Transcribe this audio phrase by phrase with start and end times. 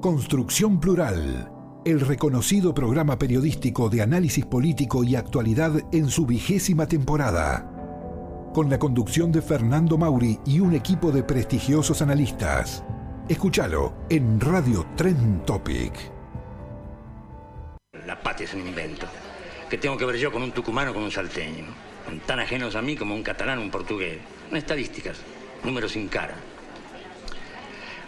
[0.00, 1.50] Construcción Plural,
[1.84, 7.68] el reconocido programa periodístico de análisis político y actualidad en su vigésima temporada.
[8.54, 12.84] Con la conducción de Fernando Mauri y un equipo de prestigiosos analistas.
[13.28, 15.92] Escúchalo en Radio Trend Topic.
[18.06, 19.06] La patria es un invento.
[19.68, 21.64] ¿Qué tengo que ver yo con un tucumano con un salteño?
[22.24, 24.18] Tan ajenos a mí como un catalán un portugués.
[24.48, 25.18] Son estadísticas,
[25.64, 26.36] números sin cara.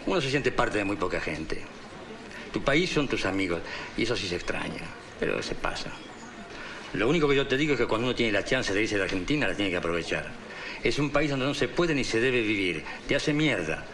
[0.05, 1.61] Uno se siente parte de muy poca gente.
[2.51, 3.61] Tu país son tus amigos
[3.97, 4.83] y eso sí se extraña,
[5.19, 5.91] pero se pasa.
[6.93, 8.97] Lo único que yo te digo es que cuando uno tiene la chance de irse
[8.97, 10.29] de Argentina, la tiene que aprovechar.
[10.83, 12.83] Es un país donde no se puede ni se debe vivir.
[13.07, 13.85] Te hace mierda.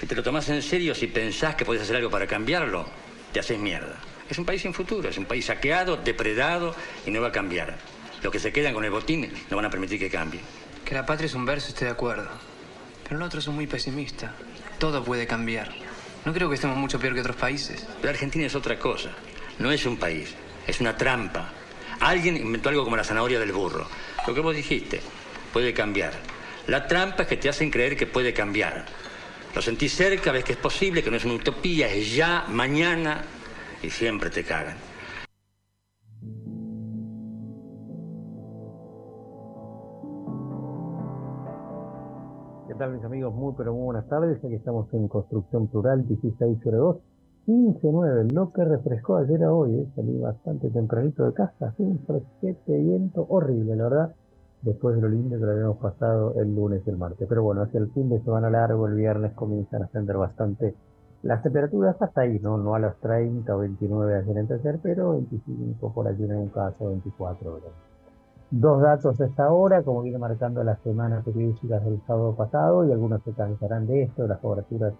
[0.00, 2.86] Si te lo tomas en serio, si pensás que puedes hacer algo para cambiarlo,
[3.32, 3.96] te haces mierda.
[4.30, 7.76] Es un país sin futuro, es un país saqueado, depredado y no va a cambiar.
[8.22, 10.40] Los que se quedan con el botín no van a permitir que cambie.
[10.84, 12.28] Que la patria es un verso, estoy de acuerdo.
[13.06, 14.34] Pero otro es muy pesimista.
[14.78, 15.89] Todo puede cambiar.
[16.24, 17.86] No creo que estemos mucho peor que otros países.
[18.00, 19.10] Pero Argentina es otra cosa.
[19.58, 20.34] No es un país,
[20.66, 21.52] es una trampa.
[22.00, 23.86] Alguien inventó algo como la zanahoria del burro.
[24.26, 25.00] Lo que vos dijiste,
[25.52, 26.12] puede cambiar.
[26.66, 28.86] La trampa es que te hacen creer que puede cambiar.
[29.54, 33.22] Lo sentís cerca, ves que es posible, que no es una utopía, es ya, mañana,
[33.82, 34.89] y siempre te cagan.
[42.80, 43.34] Tal mis amigos?
[43.34, 44.42] Muy pero muy buenas tardes.
[44.42, 46.96] Aquí estamos en Construcción Plural 1602
[47.46, 48.32] 15-9.
[48.32, 49.74] Lo que refrescó ayer a hoy.
[49.74, 49.86] ¿eh?
[49.94, 51.74] Salí bastante tempranito de casa.
[51.76, 54.14] un fresquete, viento horrible, la verdad.
[54.62, 57.28] Después de lo lindo que lo habíamos pasado el lunes y el martes.
[57.28, 60.74] Pero bueno, hacia el fin de semana largo, el viernes comienzan a ascender bastante
[61.22, 62.56] las temperaturas hasta ahí, ¿no?
[62.56, 66.48] No a los 30 o 29 ayer en tercer, pero 25 por allí en un
[66.48, 67.89] caso, 24 horas.
[68.52, 72.90] Dos datos a esta hora, como viene marcando la semana periodística del sábado pasado, y
[72.90, 74.92] algunos se cansarán de esto, las coberturas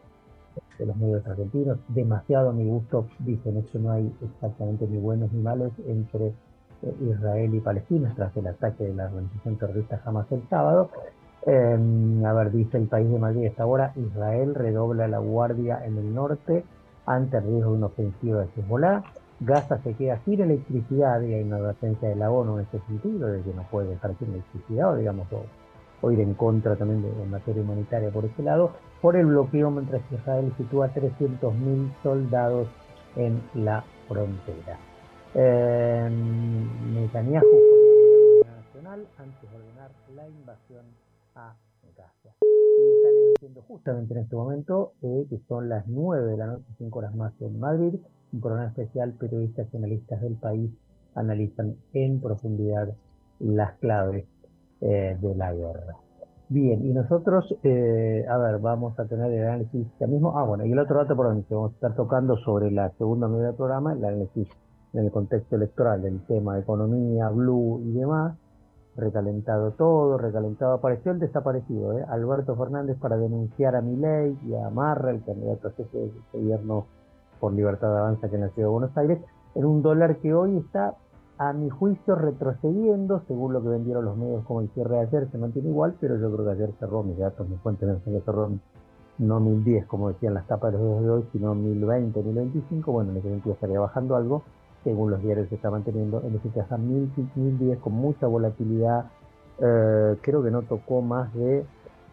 [0.79, 1.79] de los medios argentinos.
[1.89, 6.95] Demasiado a mi gusto, dicen, eso no hay exactamente ni buenos ni malos entre eh,
[7.11, 10.91] Israel y Palestina tras el ataque de la organización terrorista Hamas el sábado.
[11.45, 15.99] Eh, a ver, dice el país de Madrid esta hora, Israel redobla la guardia en
[15.99, 16.65] el norte
[17.05, 19.03] ante el riesgo de una ofensiva de Hezbollah.
[19.41, 23.29] Gaza se queda sin electricidad y hay una advertencia de la ONU en ese sentido,
[23.29, 25.27] de que no puede dejar sin electricidad o digamos
[26.03, 30.03] o, ir en contra también de, materia humanitaria por ese lado, por el bloqueo mientras
[30.13, 32.69] Israel sitúa 300.000 soldados
[33.17, 34.79] en la frontera.
[35.35, 36.11] Eh,
[36.93, 37.47] Netanyahu
[38.45, 40.85] nacional antes de ordenar la invasión
[41.35, 41.55] a
[41.97, 42.35] Gaza.
[42.43, 46.65] Y están emitiendo justamente en este momento, eh, que son las 9 de la noche,
[46.79, 47.95] 5 horas más en Madrid,
[48.33, 50.71] un programa especial, periodistas y analistas del país
[51.15, 52.89] analizan en profundidad
[53.41, 54.27] las claves
[54.81, 55.97] eh, de la guerra.
[56.49, 60.37] Bien, y nosotros, eh, a ver, vamos a tener el análisis ya mismo.
[60.37, 63.29] Ah, bueno, y el otro dato por donde vamos a estar tocando sobre la segunda
[63.29, 64.49] media del programa, el análisis
[64.93, 68.37] en el contexto electoral del tema de economía, blue y demás
[68.97, 70.75] recalentado todo, recalentado.
[70.75, 72.05] Apareció el desaparecido, ¿eh?
[72.09, 76.87] Alberto Fernández, para denunciar a Milei y a Marra, el candidato a jefe del gobierno
[77.41, 79.19] por Libertad Avanza que nació de Buenos Aires,
[79.55, 80.95] en un dólar que hoy está,
[81.39, 85.29] a mi juicio, retrocediendo, según lo que vendieron los medios como el cierre de ayer,
[85.31, 88.51] se mantiene igual, pero yo creo que ayer cerró, mis datos me cuentan que cerró
[89.19, 93.11] no 1010, como decían las tapas de los dedos de hoy, sino 1020, 1025, bueno,
[93.13, 94.43] en ese sentido estaría bajando algo,
[94.85, 99.11] según los diarios se está manteniendo en ese caso 1010 con mucha volatilidad.
[99.59, 101.67] Eh, creo que no tocó más de,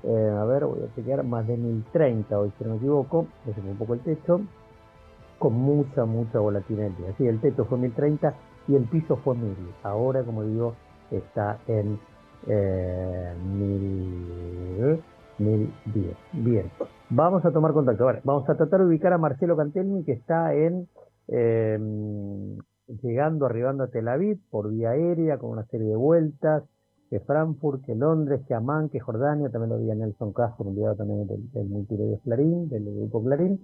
[0.03, 3.61] eh, a ver, voy a chequear, más de 1030 hoy, si no me equivoco, ese
[3.61, 4.41] fue un poco el techo,
[5.37, 7.13] con mucha, mucha volatilidad el día.
[7.17, 8.33] Sí, el techo fue 1030
[8.67, 9.55] y el piso fue 1000.
[9.83, 10.73] Ahora, como digo,
[11.11, 11.99] está en
[12.47, 16.15] eh, 1010.
[16.33, 16.71] Bien,
[17.09, 18.05] vamos a tomar contacto.
[18.23, 20.87] Vamos a tratar de ubicar a Marcelo Cantelmi, que está en
[21.27, 21.77] eh,
[23.03, 26.63] llegando, arribando a Tel Aviv por vía aérea, con una serie de vueltas,
[27.09, 30.95] que Frankfurt, que Londres, que Amán, que Jordania, también lo vi a Nelson Castro, enviado
[30.95, 33.61] también del, del Clarín, del grupo Clarín.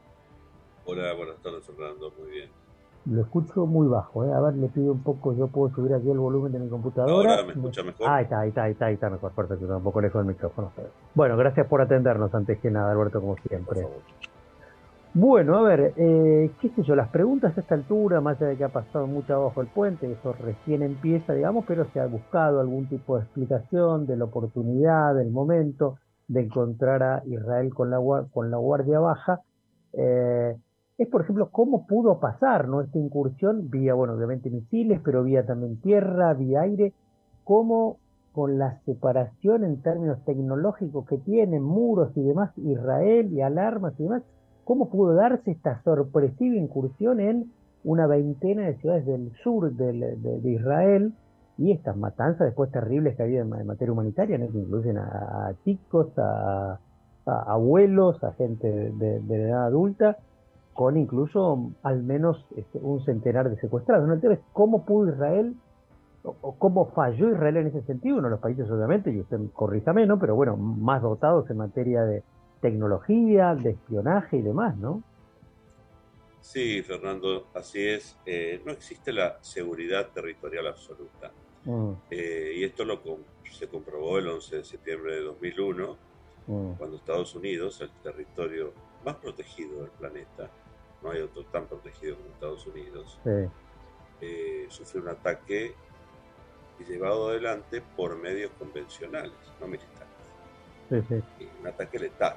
[0.84, 2.50] Hola, buenas tardes, Fernando, muy bien.
[3.04, 4.32] Lo escucho muy bajo, ¿eh?
[4.32, 7.30] a ver, le pido un poco, yo puedo subir aquí el volumen de mi computadora.
[7.30, 8.06] Ahora me escucha mejor.
[8.08, 10.34] Ah, ahí está, ahí está, ahí está, ahí está mejor, perfecto, un poco lejos del
[10.34, 10.72] micrófono.
[11.14, 13.86] Bueno, gracias por atendernos antes que nada, Alberto, como siempre.
[15.14, 18.56] Bueno, a ver, eh, qué sé yo, las preguntas a esta altura, más allá de
[18.56, 22.61] que ha pasado mucho abajo el puente, eso recién empieza, digamos, pero se ha buscado
[22.61, 25.99] algún tipo de explicación de la oportunidad, del momento
[26.29, 27.99] de encontrar a Israel con la,
[28.32, 29.41] con la guardia baja.
[29.93, 30.56] Eh,
[30.97, 32.81] es, por ejemplo, cómo pudo pasar ¿no?
[32.81, 36.94] esta incursión vía, bueno, obviamente misiles, pero vía también tierra, vía aire,
[37.44, 37.99] cómo
[38.32, 44.05] con la separación en términos tecnológicos que tienen, muros y demás, Israel y alarmas y
[44.05, 44.23] demás,
[44.64, 47.53] cómo pudo darse esta sorpresiva incursión en
[47.85, 51.12] una veintena de ciudades del sur de, Israel
[51.59, 56.79] y estas matanzas después terribles que había en, materia humanitaria, que incluyen a, chicos, a,
[57.26, 60.19] abuelos, a gente de, edad adulta,
[60.75, 64.09] con incluso al menos este, un centenar de secuestrados.
[64.11, 65.55] Entonces, ¿cómo pudo Israel
[66.23, 68.17] o, cómo falló Israel en ese sentido?
[68.17, 72.05] Uno de los países, obviamente, y usted corrija menos, pero bueno, más dotados en materia
[72.05, 72.23] de,
[72.62, 75.03] tecnología, de espionaje y demás, ¿no?
[76.41, 78.17] Sí, Fernando, así es.
[78.25, 81.31] Eh, no existe la seguridad territorial absoluta.
[81.64, 81.93] Mm.
[82.11, 83.00] Eh, y esto lo
[83.50, 85.97] se comprobó el 11 de septiembre de 2001,
[86.47, 86.73] mm.
[86.73, 88.73] cuando Estados Unidos, el territorio
[89.05, 90.49] más protegido del planeta,
[91.03, 93.19] no hay otro tan protegido como Estados Unidos,
[94.20, 95.75] eh, sufrió un ataque
[96.88, 100.12] llevado adelante por medios convencionales, no militares.
[100.92, 102.36] Un ataque letal.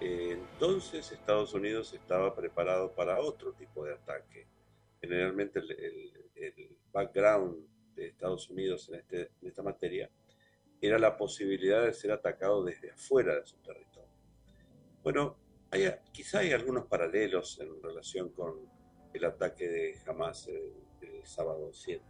[0.00, 4.46] entonces Estados Unidos estaba preparado para otro tipo de ataque.
[5.00, 7.64] Generalmente el, background
[7.94, 10.10] de Estados Unidos en, este, en esta materia
[10.80, 14.10] era la posibilidad de ser atacado desde afuera de su territorio.
[15.04, 15.36] Bueno,
[15.70, 18.68] hay, quizá hay algunos paralelos en relación con
[19.12, 20.72] el ataque de Hamas el,
[21.22, 22.02] sábado 7.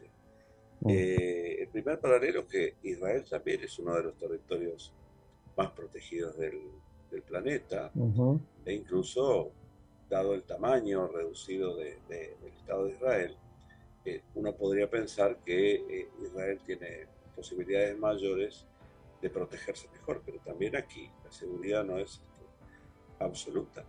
[0.80, 0.90] Mm.
[0.90, 4.94] Eh, el primer paralelo es que Israel también es uno de los territorios
[5.60, 6.58] más protegidos del,
[7.26, 7.90] planeta,
[8.64, 9.50] e incluso,
[10.08, 11.98] dado el tamaño reducido del
[12.56, 13.36] Estado de Israel,
[14.06, 18.64] eh, uno podría pensar que eh, Israel tiene posibilidades mayores
[19.20, 22.44] de protegerse mejor, pero también aquí la seguridad no es este,
[23.18, 23.84] absoluta.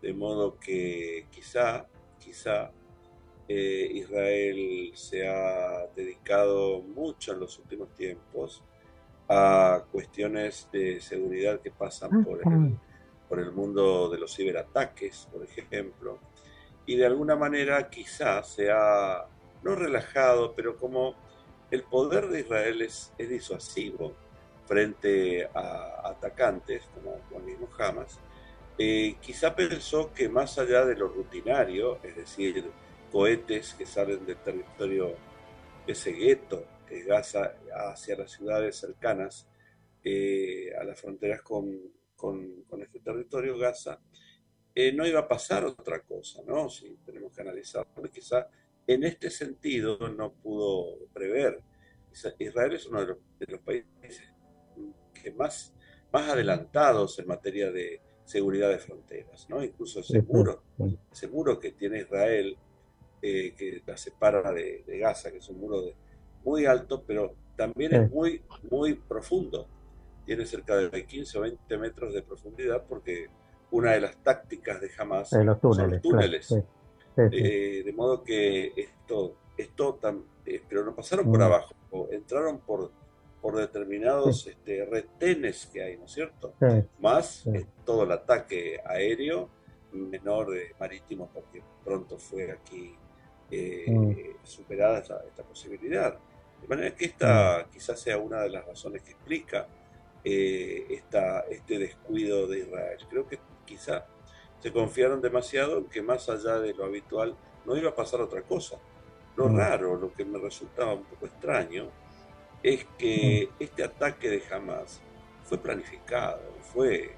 [0.00, 1.86] De modo que quizá,
[2.18, 2.70] quizá
[3.48, 8.62] eh, Israel se ha dedicado mucho en los últimos tiempos
[9.28, 12.76] a cuestiones de seguridad que pasan por el,
[13.28, 16.18] por el mundo de los ciberataques, por ejemplo,
[16.86, 19.24] y de alguna manera quizás se ha,
[19.62, 21.14] no relajado, pero como
[21.70, 24.12] el poder de Israel es, disuasivo
[24.66, 28.18] frente a atacantes, como, el mismo Hamas,
[28.78, 32.70] eh, quizá pensó que más allá de lo rutinario, es decir,
[33.10, 35.14] cohetes que salen del territorio
[35.86, 36.64] de ese gueto
[37.00, 39.48] Gaza hacia las ciudades cercanas
[40.04, 41.70] eh, a las fronteras con,
[42.16, 44.00] con, este territorio, Gaza,
[44.74, 46.68] eh, no iba a pasar otra cosa, ¿no?
[46.68, 48.48] Si tenemos que analizarlo, quizá
[48.86, 51.60] en este sentido no pudo prever.
[52.38, 54.22] Israel es uno de los, países
[55.14, 55.72] que más,
[56.12, 59.62] más adelantados en materia de seguridad de fronteras, ¿no?
[59.62, 60.62] Incluso ese muro,
[61.10, 62.56] ese muro que tiene Israel,
[63.20, 65.94] eh, que la separa de, de, Gaza, que es un muro de
[66.44, 69.66] muy alto, pero también es muy, muy profundo.
[70.24, 73.28] Tiene cerca de 15 o 20 metros de profundidad porque
[73.72, 75.60] una de las tácticas de Hamas son los
[76.00, 76.54] túneles.
[77.16, 79.98] Eh, de modo que esto, esto
[80.46, 81.42] eh, pero no pasaron por mm.
[81.42, 81.74] abajo,
[82.10, 82.90] entraron por,
[83.40, 86.54] por determinados este, retenes que hay, ¿no es cierto?
[87.00, 87.44] Más
[87.84, 89.50] todo el ataque aéreo,
[89.92, 92.94] menor de marítimo, porque pronto fue aquí
[93.50, 94.44] eh, mm.
[94.44, 96.18] superada esta, esta posibilidad.
[96.62, 99.66] De manera que esta quizás sea una de las razones que explica
[100.24, 102.98] eh, esta, este descuido de Israel.
[103.10, 104.06] Creo que quizá
[104.60, 107.34] se confiaron demasiado en que más allá de lo habitual
[107.66, 108.78] no iba a pasar otra cosa.
[109.36, 109.56] Lo mm.
[109.56, 111.88] raro, lo que me resultaba un poco extraño,
[112.62, 113.62] es que mm.
[113.62, 115.02] este ataque de Hamas
[115.42, 117.10] fue planificado, fue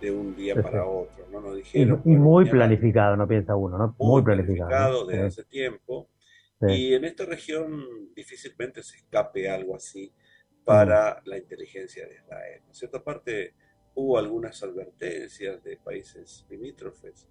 [0.00, 1.40] de un día para otro, ¿no?
[1.40, 2.02] Nos dijeron.
[2.04, 3.94] Y, muy planificado, no piensa uno, ¿no?
[3.98, 5.06] Muy, planificado.
[5.06, 6.06] desde hace tiempo.
[6.68, 10.12] Y en esta región difícilmente se escape algo así
[10.64, 12.62] para la inteligencia de Israel.
[12.66, 13.54] En cierta parte
[13.94, 17.26] hubo algunas advertencias de países limítrofes,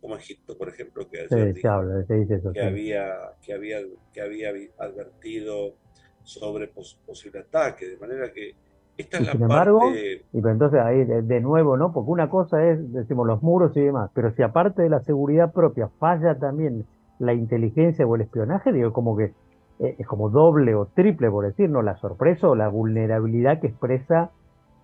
[0.00, 3.78] como Egipto, por ejemplo, que, que, había, que, había,
[4.12, 5.76] que había advertido
[6.22, 8.54] sobre posible ataque, de manera que
[8.96, 11.92] esta es la sin embargo, y pues entonces ahí de, nuevo, ¿no?
[11.92, 15.52] Porque una cosa es, decimos, los muros y demás, pero si aparte de la seguridad
[15.52, 16.86] propia falla también
[17.18, 19.32] la inteligencia o el espionaje, digo, como que
[19.80, 21.82] eh, es como doble o triple, por decir, ¿no?
[21.82, 24.30] La sorpresa o la vulnerabilidad que expresa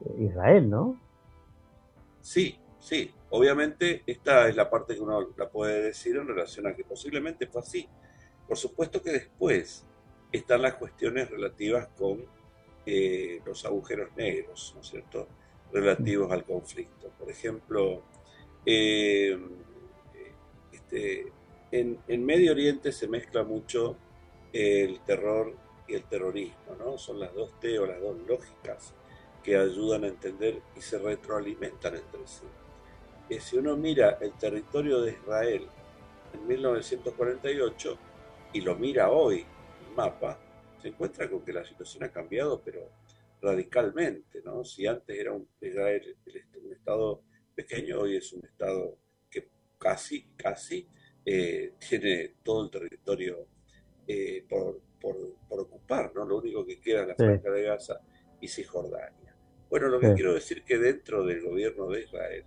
[0.05, 0.97] eh, Israel, ¿no?
[2.21, 3.13] Sí, sí.
[3.31, 7.47] Obviamente esta es la parte que uno la puede decir en relación a que posiblemente
[7.47, 7.89] fue así.
[8.49, 9.87] Por supuesto que después
[10.33, 12.25] están las cuestiones relativas con
[12.87, 15.29] eh, los agujeros negros, ¿no es cierto?,
[15.73, 17.11] relativos al conflicto.
[17.17, 18.03] Por ejemplo,
[20.73, 21.33] este,
[21.73, 23.97] en, en, Medio Oriente se mezcla mucho
[24.53, 25.55] el terror
[25.87, 26.99] y el terrorismo, ¿no?
[26.99, 28.95] Son las dos T o las dos lógicas
[29.43, 32.47] que ayudan a entender y se retroalimentan entre sí.
[33.29, 35.67] Y si uno mira el territorio de Israel
[36.35, 37.99] en 1948
[38.53, 39.47] y lo mira hoy,
[39.87, 40.39] el mapa,
[40.83, 42.89] se encuentra con que la situación ha cambiado, pero
[43.41, 44.65] radicalmente, ¿no?
[44.65, 47.23] Si antes era un, un estado
[47.55, 48.99] pequeño, hoy es un estado
[49.31, 49.49] que
[49.79, 50.87] casi, casi
[51.25, 53.47] eh, tiene todo el territorio
[54.07, 54.81] eh, por,
[55.49, 56.25] ocupar, ¿no?
[56.25, 58.01] Lo único que queda es la franja de Gaza
[58.41, 59.35] y Cisjordania.
[59.69, 62.45] Bueno, lo que quiero decir que dentro del gobierno de Israel,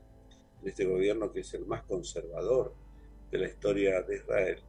[0.62, 2.74] en este gobierno que es el más conservador
[3.32, 4.60] de la historia de Israel,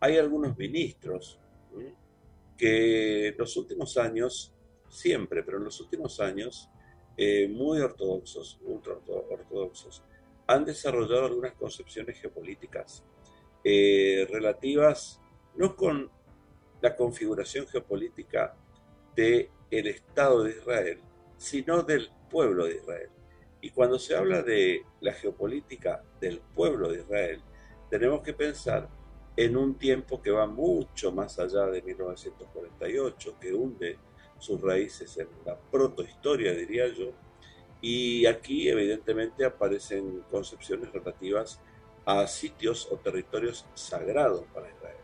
[0.00, 1.40] hay algunos ministros
[2.56, 4.54] que en los últimos años,
[4.88, 6.68] siempre, pero en los últimos años,
[7.16, 10.04] eh, muy ortodoxos, ultra ortodoxos,
[10.46, 13.04] han desarrollado algunas concepciones geopolíticas
[13.64, 15.20] eh, relativas
[15.56, 16.10] no con
[16.80, 18.54] la configuración geopolítica
[19.14, 21.00] del el Estado de Israel,
[21.36, 23.10] sino del pueblo de Israel.
[23.60, 27.42] Y cuando se habla de la geopolítica del pueblo de Israel,
[27.90, 28.88] tenemos que pensar
[29.36, 33.98] en un tiempo que va mucho más allá de 1948, que hunde
[34.38, 37.12] sus raíces en la protohistoria, diría yo,
[37.80, 41.60] y aquí evidentemente aparecen concepciones relativas
[42.08, 44.96] a sitios o territorios sagrados para Israel,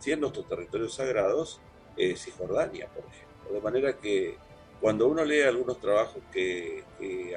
[0.00, 1.60] siendo estos territorios sagrados
[1.96, 3.52] eh, Cisjordania, por ejemplo.
[3.52, 4.36] De manera que
[4.80, 6.82] cuando uno lee algunos trabajos que,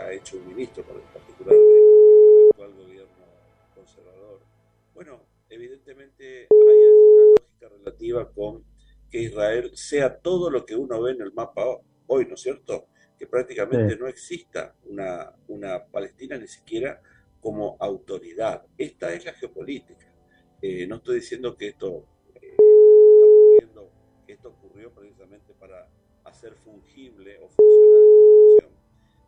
[0.01, 3.25] ha hecho un ministro, en particular del actual gobierno
[3.75, 4.39] conservador,
[4.96, 8.63] bueno, evidentemente hay una lógica relativa con
[9.12, 11.63] que Israel sea todo lo que uno ve en el mapa
[12.08, 12.88] hoy, ¿no es cierto?
[13.20, 17.00] Que prácticamente no exista una, una Palestina ni siquiera
[17.44, 18.66] como autoridad.
[18.78, 20.08] Esta es la geopolítica.
[20.62, 23.92] Eh, no estoy diciendo que esto, eh, ocurriendo,
[24.26, 25.90] que esto ocurrió precisamente para
[26.24, 28.72] hacer fungible o funcionar esta situación,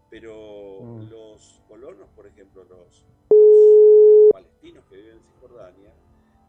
[0.09, 1.09] pero mm.
[1.09, 5.93] los colonos, por ejemplo, los, los palestinos que viven en Cisjordania,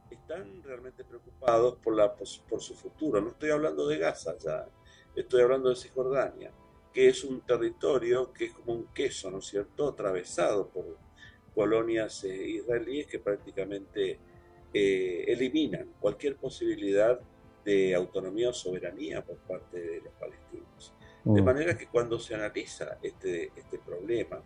[0.09, 3.21] están realmente preocupados por, la, por su futuro.
[3.21, 4.69] No estoy hablando de Gaza ya,
[5.17, 6.53] estoy hablando de Cisjordania,
[6.93, 10.97] que es un territorio que es como un queso, ¿no es cierto?, atravesado por
[11.57, 14.19] colonias eh, israelíes que prácticamente
[14.75, 17.19] eh, eliminan cualquier posibilidad
[17.65, 20.93] de autonomía o soberanía por parte de los palestinos.
[21.25, 21.45] De mm.
[21.45, 24.43] manera que cuando se analiza este, este problema,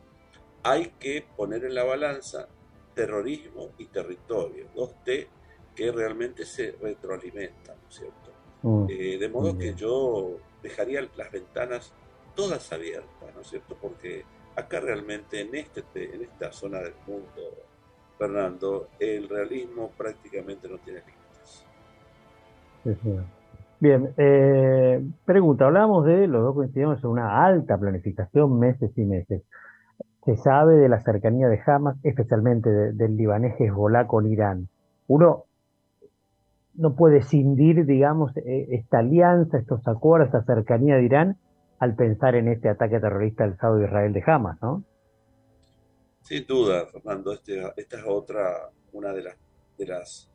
[0.62, 2.48] hay que poner en la balanza
[2.94, 5.28] terrorismo y territorio, dos T
[5.74, 8.32] que realmente se retroalimentan, ¿no es cierto?
[8.62, 8.86] Mm.
[8.88, 11.92] Eh, de modo que yo dejaría las ventanas
[12.36, 13.76] todas abiertas, ¿no es cierto?
[13.80, 14.24] Porque
[14.56, 17.40] acá realmente en, este, en esta zona del mundo,
[18.18, 21.66] Fernando, el realismo prácticamente no tiene límites.
[23.80, 29.42] Bien, eh, pregunta, hablamos de, los dos coincidimos en una alta planificación, meses y meses.
[30.24, 34.68] Se sabe de la cercanía de Hamas, especialmente del libanés Hezbollah con Irán.
[35.08, 35.44] Uno
[36.74, 41.36] no puede cindir, digamos, e, esta alianza, estos acuerdos, esta cercanía de Irán
[41.80, 44.84] al pensar en este ataque terrorista del Estado de Israel de Hamas, ¿no?
[46.22, 49.36] Sin duda, Fernando, este, esta es otra, una de las,
[49.78, 50.30] de, las,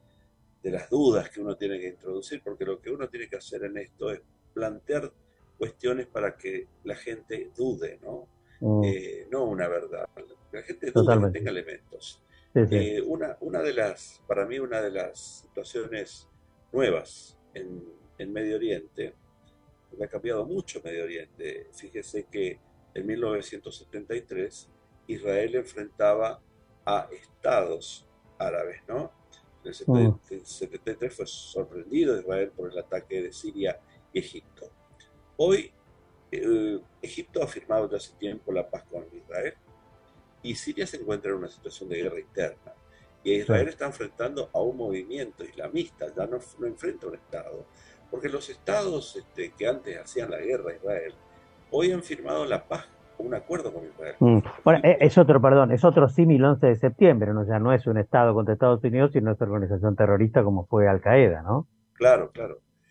[0.64, 3.64] de las dudas que uno tiene que introducir, porque lo que uno tiene que hacer
[3.64, 4.22] en esto es
[4.54, 5.12] plantear
[5.58, 8.28] cuestiones para que la gente dude, ¿no?
[8.60, 8.84] Mm.
[8.84, 10.10] Eh, no una verdad.
[10.16, 12.22] Que la gente dude que tenga elementos.
[12.56, 16.28] Eh, una, una de las, para mí, una de las situaciones
[16.72, 17.84] nuevas en,
[18.18, 19.14] en Medio Oriente,
[19.96, 21.70] porque ha cambiado mucho Medio Oriente.
[21.74, 22.60] Fíjese que
[22.94, 24.70] en 1973
[25.08, 26.42] Israel enfrentaba
[26.86, 28.06] a estados
[28.38, 29.12] árabes, ¿no?
[29.64, 31.16] En el 73 mm.
[31.16, 33.80] fue sorprendido Israel por el ataque de Siria
[34.14, 34.70] y Egipto.
[35.38, 35.72] Hoy
[36.32, 39.54] eh, Egipto ha firmado hace tiempo la paz con Israel
[40.44, 42.74] y Siria se encuentra en una situación de guerra interna.
[43.24, 47.66] Y Israel está enfrentando a un movimiento islamista, ya no, no enfrenta a un Estado.
[48.10, 51.14] Porque los estados este, que antes hacían la guerra a Israel,
[51.72, 54.16] hoy han firmado la paz un acuerdo con Israel.
[54.20, 54.40] Mm.
[54.64, 57.42] Bueno, e, es otro, perdón, es otro símil 11 de septiembre, ¿no?
[57.42, 60.88] O no es un Estado contra Estados Unidos, sino es una organización terrorista como fue
[60.88, 61.68] Al Qaeda, ¿no?
[61.94, 62.58] Claro, claro.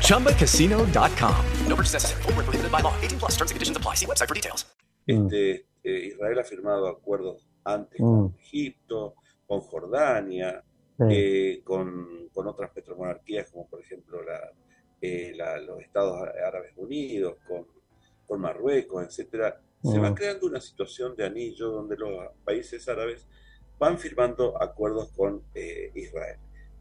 [0.00, 1.44] ChumbaCasino.com.
[1.66, 2.22] No purchase necessary.
[2.22, 2.94] Full prohibited by law.
[3.02, 3.94] 18 plus terms and conditions apply.
[3.96, 4.66] See website for details.
[5.06, 8.04] Este, eh, Israel ha firmado acuerdos antes mm.
[8.04, 9.14] con Egipto,
[9.46, 10.62] con Jordania,
[11.10, 14.52] eh, con, con, otras petromonarquías como por ejemplo la,
[15.00, 17.66] eh, la, los Estados Árabes Unidos, con,
[18.26, 20.14] con Marruecos, etcétera se va mm.
[20.14, 23.26] creando una situación de anillo donde los países árabes
[23.78, 26.36] van firmando acuerdos con eh, Israel.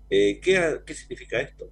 [0.10, 1.72] Eh, ¿qué, ¿qué, significa esto?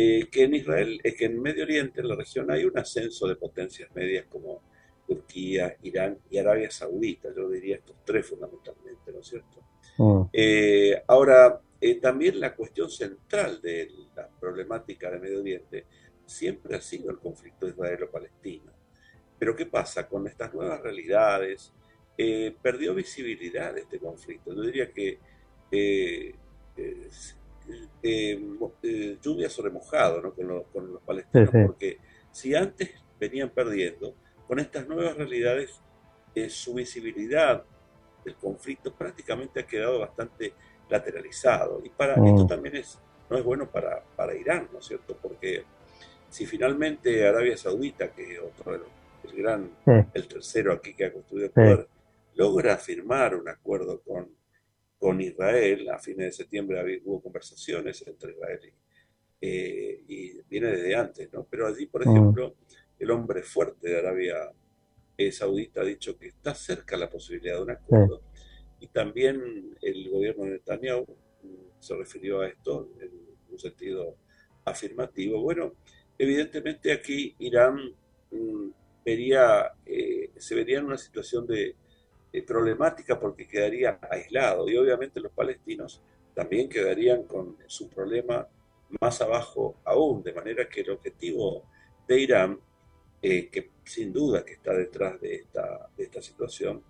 [0.00, 3.36] Eh, que en Israel, que en Medio Oriente, en la región, hay un ascenso de
[3.36, 4.62] potencias medias como
[5.06, 7.30] Turquía, Irán y Arabia Saudita.
[7.34, 9.62] Yo diría estos tres fundamentalmente, ¿no es cierto?
[9.98, 10.22] Mm.
[11.08, 11.60] ahora,
[12.00, 15.86] también la cuestión central de la problemática de Medio Oriente
[16.24, 18.72] siempre ha sido el conflicto israelo-palestino.
[19.38, 20.06] Pero ¿qué pasa?
[20.06, 21.72] Con estas nuevas realidades,
[22.20, 24.52] eh, perdió visibilidad este conflicto.
[24.52, 25.20] Yo diría que
[25.70, 26.34] eh,
[28.02, 30.32] eh, lluvia sobre mojado ¿no?
[30.32, 31.98] con, los palestinos, porque
[32.30, 34.14] si antes venían perdiendo,
[34.46, 35.80] con estas nuevas realidades
[36.48, 37.64] su visibilidad
[38.24, 40.52] del conflicto prácticamente ha quedado bastante
[40.88, 41.80] lateralizado.
[41.84, 42.46] Y para esto mm.
[42.46, 45.18] también es, no es bueno para, para Irán, ¿no es cierto?
[45.20, 45.64] Porque
[46.28, 48.88] si finalmente Arabia Saudita, que es otro de los
[49.24, 49.70] el gran,
[50.14, 51.88] el tercero aquí que ha construido el poder,
[52.34, 54.28] logra firmar un acuerdo con,
[54.98, 55.88] con Israel.
[55.90, 58.72] A fines de septiembre hubo conversaciones entre Israel y,
[59.40, 61.46] eh, y viene desde antes, ¿no?
[61.48, 62.10] Pero allí, por mm.
[62.10, 62.56] ejemplo,
[62.98, 64.52] el hombre fuerte de Arabia
[65.32, 68.22] Saudita ha dicho que está cerca la posibilidad de un acuerdo.
[68.80, 71.02] Y también el gobierno de Netanyahu
[71.42, 73.10] mm, se refirió a esto en
[73.50, 74.16] un sentido
[74.64, 75.40] afirmativo.
[75.42, 75.74] Bueno,
[76.18, 77.94] evidentemente aquí Irán
[78.30, 78.68] mm,
[79.04, 81.74] eh, se vería en una situación de,
[82.46, 84.68] problemática porque quedaría aislado.
[84.68, 86.02] Y obviamente los palestinos
[86.34, 88.46] también quedarían con su problema
[89.00, 91.64] más abajo aún, de manera que el objetivo
[92.06, 92.60] de Irán,
[93.20, 96.82] eh, que sin duda que está detrás de esta, de esta situación,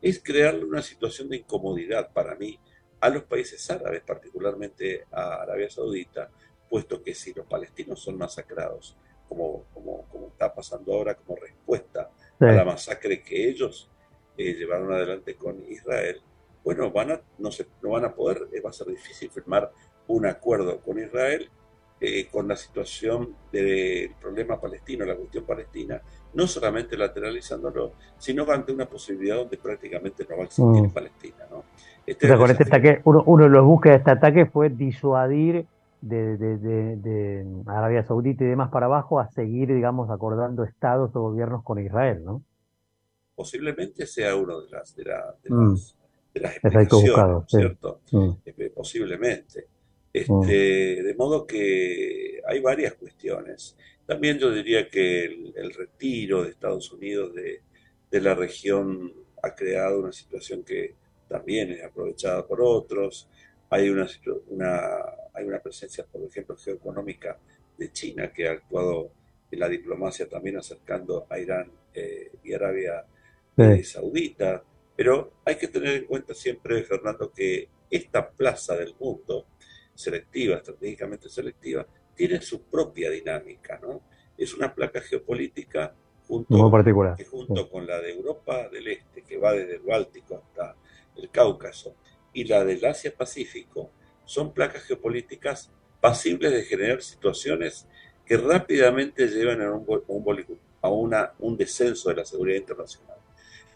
[0.00, 2.56] es crearle una situación de incomodidad para mí
[3.00, 6.30] a los países árabes, particularmente a Arabia Saudita,
[6.70, 8.96] puesto que si los palestinos son masacrados
[9.28, 13.90] como, como, como está pasando ahora como respuesta a la masacre que ellos
[14.36, 16.20] eh, llevaron adelante con Israel,
[16.64, 19.70] bueno, van a, no, se, no van a poder, eh, va a ser difícil firmar
[20.08, 21.48] un acuerdo con Israel
[22.00, 26.02] eh, con la situación del problema palestino, la cuestión palestina,
[26.34, 30.90] no solamente lateralizándolo, sino ante una posibilidad donde prácticamente no va a existir mm.
[30.90, 31.46] Palestina.
[31.50, 31.64] ¿no?
[32.06, 35.66] Este, este ataque, uno, uno de los búsquedas de este ataque fue disuadir
[36.02, 41.62] de, de, Arabia Saudita y demás para abajo a seguir, digamos, acordando estados o gobiernos
[41.62, 42.42] con Israel, ¿no?
[43.36, 45.04] Posiblemente sea uno de las de,
[45.48, 45.70] mm.
[45.70, 45.96] las,
[46.34, 48.00] de las explicaciones, ¿cierto?
[48.10, 48.30] Mm.
[48.44, 49.68] Eh, posiblemente.
[50.12, 51.04] Este, mm.
[51.04, 53.76] De modo que hay varias cuestiones.
[54.04, 57.60] También yo diría que el, retiro de Estados Unidos de,
[58.10, 60.94] de la región ha creado una situación que
[61.28, 63.28] también es aprovechada por otros
[63.70, 64.06] hay una,
[64.48, 64.78] una,
[65.34, 67.38] hay una presencia, por ejemplo, geoeconómica
[67.76, 69.10] de China que ha actuado
[69.50, 73.04] en la diplomacia también acercando a Irán eh, y Arabia
[73.56, 74.62] eh, Saudita.
[74.96, 79.46] Pero hay que tener en cuenta siempre, Fernando, que esta plaza del mundo,
[79.94, 84.00] selectiva, estratégicamente selectiva, tiene su propia dinámica, ¿no?
[84.36, 85.94] Es una placa geopolítica
[86.26, 87.16] junto, particular.
[87.16, 90.74] que junto con la de Europa del Este, que va desde el Báltico hasta
[91.16, 91.94] el Cáucaso,
[92.32, 93.90] y la del Asia-Pacífico,
[94.24, 97.86] son placas geopolíticas pasibles de generar situaciones
[98.24, 99.86] que rápidamente llevan a un,
[100.82, 103.16] a una, un descenso de la seguridad internacional.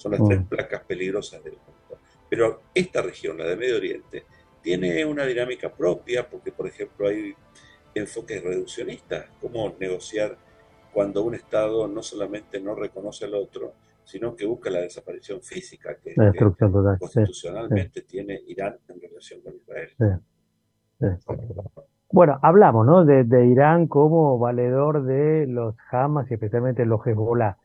[0.00, 0.44] Son las tres mm.
[0.44, 2.00] placas peligrosas del mundo.
[2.28, 4.24] Pero esta región, la de Medio Oriente,
[4.62, 7.34] tiene una dinámica propia porque, por ejemplo, hay
[7.94, 10.38] enfoques reduccionistas, como negociar
[10.92, 15.96] cuando un Estado no solamente no reconoce al otro, sino que busca la desaparición física
[16.02, 16.14] que,
[16.98, 19.90] constitucionalmente tiene Irán en relación con Israel.
[22.12, 23.04] Bueno, hablamos ¿no?
[23.04, 27.56] de, Irán como valedor de los Hamas y especialmente los Hezbollah.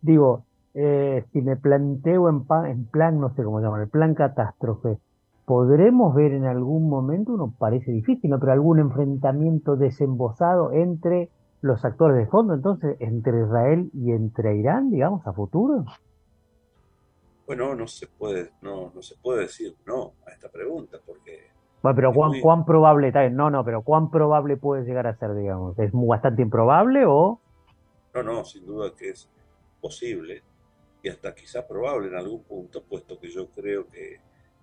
[0.00, 0.43] Digo,
[0.74, 4.98] eh, si me planteo en, en plan, no sé cómo se llama, el plan catástrofe,
[5.46, 8.40] ¿podremos ver en algún momento, uno parece difícil, ¿no?
[8.40, 14.90] pero algún enfrentamiento desembosado entre los actores de fondo, entonces, entre Israel y entre Irán,
[14.90, 15.84] digamos, a futuro?
[17.46, 21.50] Bueno, no se puede, no, no se puede decir no a esta pregunta, porque.
[21.82, 23.12] Bueno, pero ¿cuán, ¿cuán probable?
[23.30, 25.78] No, no, pero ¿cuán probable puede llegar a ser, digamos?
[25.78, 27.38] ¿Es bastante improbable o.?
[28.14, 29.28] No, no, sin duda que es
[29.80, 30.42] posible
[31.04, 34.18] y hasta quizá probable en algún punto, puesto que yo creo que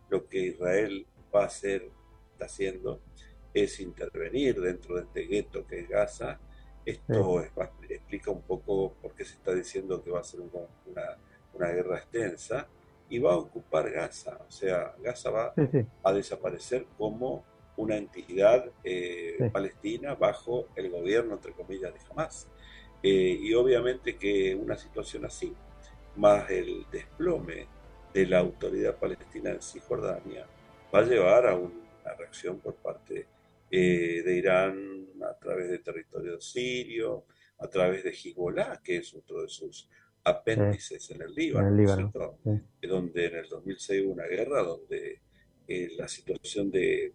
[0.10, 1.90] lo que Israel va a hacer,
[2.34, 3.00] está haciendo,
[3.54, 6.40] es intervenir dentro de este gueto que es Gaza
[6.86, 7.44] esto
[7.90, 12.68] explica un poco por qué se está diciendo que va a ser una, guerra extensa
[13.10, 14.40] y va a ocupar Gaza.
[14.48, 15.54] O sea, Gaza va
[16.04, 17.44] a desaparecer como
[17.78, 22.48] una entidad eh, palestina bajo el gobierno, entre comillas, de Hamas.
[23.04, 25.54] Eh, y obviamente que una situación así,
[26.16, 27.68] más el desplome
[28.14, 30.46] de la autoridad palestina en Cisjordania,
[30.94, 33.28] va a llevar a una reacción por parte de
[33.74, 37.24] eh, de Irán a través de territorio sirio,
[37.60, 39.88] a través de Hezbollah, que es otro de sus
[40.26, 42.38] apéndices en el Líbano,
[42.82, 45.22] donde en el 2006 hubo una guerra donde
[45.70, 47.14] eh, la situación de,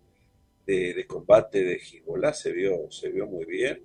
[0.65, 3.83] de, combate de Hezbollah se vio, se vio muy bien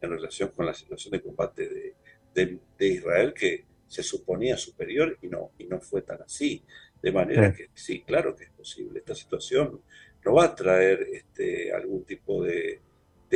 [0.00, 5.28] en relación con la situación de combate de, de, Israel, que se suponía superior y
[5.28, 6.64] no, y no fue tan así.
[7.00, 8.98] De manera que sí, claro que es posible.
[8.98, 9.80] Esta situación
[10.24, 12.80] no va a traer este, algún tipo de,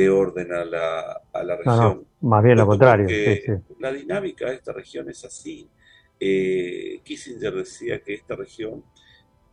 [0.09, 2.07] orden a la, a la región.
[2.21, 3.07] más bien lo contrario.
[3.79, 5.69] La dinámica de esta región es así.
[6.19, 8.83] Eh, Kissinger decía que esta región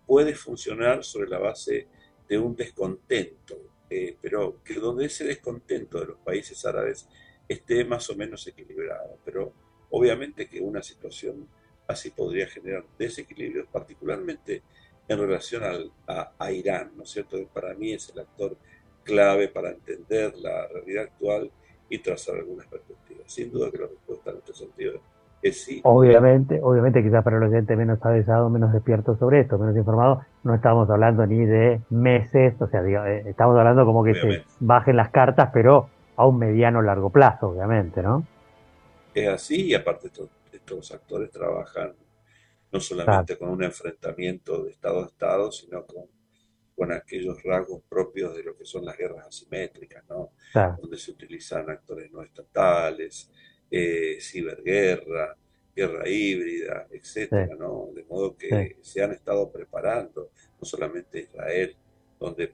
[0.06, 1.88] puede funcionar sobre la base
[2.28, 3.58] de un descontento,
[3.90, 7.08] eh, pero que donde ese descontento de los países árabes
[7.48, 9.18] esté más o menos equilibrado.
[9.24, 9.52] Pero
[9.96, 11.48] obviamente que una situación
[11.88, 14.62] así podría generar desequilibrios, particularmente
[15.08, 15.62] en relación
[16.08, 17.38] a, Irán, ¿no es cierto?
[17.52, 18.56] Para mí es el actor
[19.04, 21.50] clave para entender la realidad actual
[21.88, 23.22] y trazar algunas perspectivas.
[23.26, 25.00] Sin duda que la respuesta en este sentido
[25.42, 25.80] es sí.
[25.84, 30.54] Obviamente, obviamente quizás para el oyente menos avisado, menos despierto sobre esto, menos informado, no
[30.54, 35.10] estamos hablando ni de meses, o sea, eh, estamos hablando como que se bajen las
[35.10, 38.24] cartas, pero a un mediano largo plazo, obviamente, ¿no?
[39.16, 40.10] Es así y aparte
[40.52, 41.94] estos actores trabajan
[42.70, 46.04] no solamente con un enfrentamiento de Estado a Estado, sino con,
[46.74, 50.32] con aquellos rasgos propios de lo que son las guerras asimétricas, ¿no?
[50.82, 53.30] Donde se utilizan actores no estatales,
[53.70, 55.34] eh, ciberguerra,
[55.74, 57.88] guerra híbrida, etcétera, ¿no?
[57.94, 61.74] De modo que se han estado preparando, no solamente Israel,
[62.20, 62.52] donde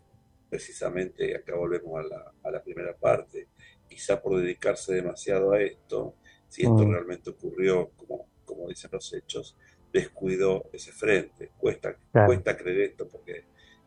[0.49, 3.49] precisamente, acá volvemos a la, a la primera parte,
[3.89, 6.15] quizá por dedicarse demasiado a esto,
[6.53, 6.91] si esto mm.
[6.91, 9.57] realmente ocurrió como, como dicen los hechos,
[9.91, 11.51] descuidó ese frente.
[11.57, 13.47] Cuesta, cuesta creer esto porque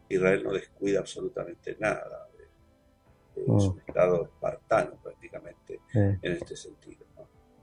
[0.10, 2.28] Israel no descuida absolutamente nada.
[3.36, 3.52] Es mm.
[3.52, 7.06] un estado espartano prácticamente en este sentido.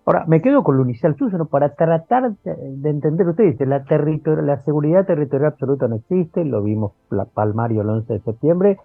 [0.04, 1.46] Ahora, me quedo con lo inicial suyo, ¿no?
[1.46, 6.92] para tratar de, entender, usted dice, la, la seguridad territorial absoluta no existe, lo vimos
[7.10, 8.78] la Palmario el 11 de septiembre,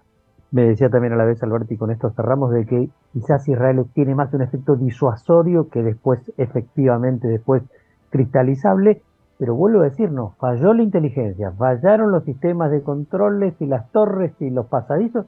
[0.50, 4.14] me decía también a la vez Alberti, con esto cerramos, de que quizás Israel tiene
[4.14, 7.62] más un efecto disuasorio que después, efectivamente, después
[8.10, 9.02] cristalizable,
[9.38, 13.90] pero vuelvo a decir, no, falló la inteligencia, fallaron los sistemas de controles y las
[13.92, 15.26] torres y los pasadizos.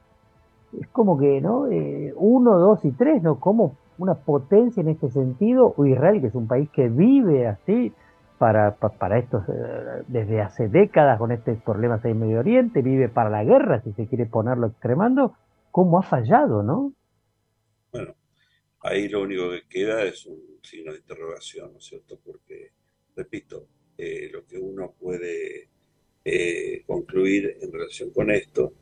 [0.78, 1.66] Es como que, ¿no?
[1.66, 3.38] Eh, uno, dos y tres, ¿no?
[3.38, 7.92] Como una potencia en este sentido, o Israel, que es un país que vive así
[8.40, 13.28] para, para, estos, eh, desde hace décadas con estos problemas en Medio Oriente, vive para
[13.28, 15.36] la guerra, si se quiere ponerlo extremando,
[15.70, 16.94] ¿cómo ha fallado, no?
[17.92, 18.14] Bueno,
[18.80, 22.18] ahí lo único que queda es un signo de interrogación, ¿no es cierto?
[22.24, 22.72] Porque,
[23.14, 23.66] repito,
[23.98, 25.68] eh, lo que uno puede
[26.24, 28.72] eh, concluir en relación con esto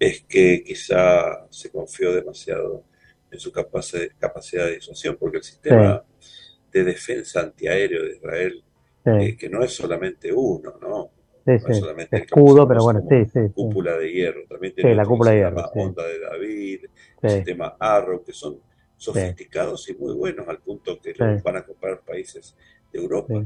[0.00, 2.82] es que quizá se confió demasiado
[3.30, 6.02] en su capacidad de disuasión, porque el sistema
[6.72, 8.64] de defensa antiaéreo de Israel,
[9.06, 11.10] eh, que no es solamente uno, ¿no?
[11.46, 13.40] no es solamente escudo, pero bueno, sí, sí.
[13.54, 16.80] Cúpula de hierro, también tiene la cúpula de hierro, onda de David,
[17.22, 18.58] el sistema Arrow, que son
[18.96, 22.56] sofisticados y muy buenos al punto que los van a comprar países
[22.92, 23.44] de Europa.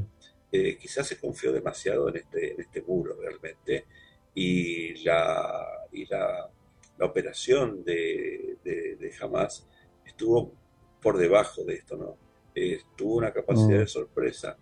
[0.51, 3.85] Eh, quizás se confió demasiado en este, en este muro realmente
[4.33, 6.49] y la, y la,
[6.97, 9.67] la operación de, de, Hamas
[10.05, 10.53] estuvo
[11.01, 12.17] por debajo de esto, ¿no?
[12.55, 13.87] Eh, tuvo una capacidad de mm.
[13.87, 14.57] sorpresa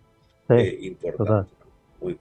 [0.58, 1.50] eh, importante,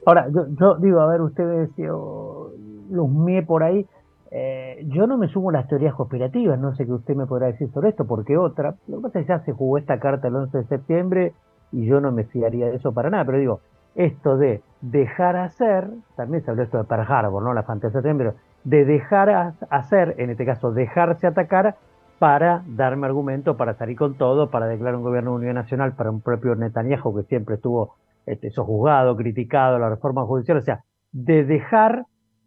[0.05, 3.85] Ahora, yo, yo, digo, a ver, ustedes los mie por ahí,
[4.31, 7.47] eh, yo no me sumo a las teorías conspirativas, no sé qué usted me podrá
[7.47, 10.27] decir sobre esto, porque otra, lo que pasa es que ya se jugó esta carta
[10.27, 11.33] el 11 de septiembre
[11.71, 13.61] y yo no me fiaría de eso para nada, pero digo,
[13.95, 17.53] esto de dejar hacer, también se habló esto de Pearl Harbor, ¿no?
[17.53, 21.75] La fantasía pero de dejar hacer, en este caso dejarse atacar,
[22.19, 26.11] para darme argumento, para salir con todo, para declarar un gobierno de unidad nacional para
[26.11, 31.43] un propio Netanyahu que siempre estuvo este, sojuzgado, criticado, la reforma judicial, o sea, de
[31.43, 32.05] dejar,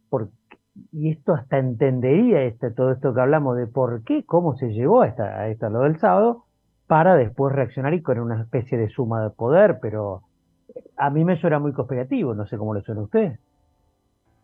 [0.09, 0.31] por,
[0.93, 5.03] y esto hasta entendería este, todo esto que hablamos de por qué, cómo se llegó
[5.03, 6.45] a, esta, a esta, lo del sábado,
[6.87, 10.23] para después reaccionar y con una especie de suma de poder, pero
[10.97, 13.39] a mí me suena muy conspirativo, no sé cómo le suena a usted.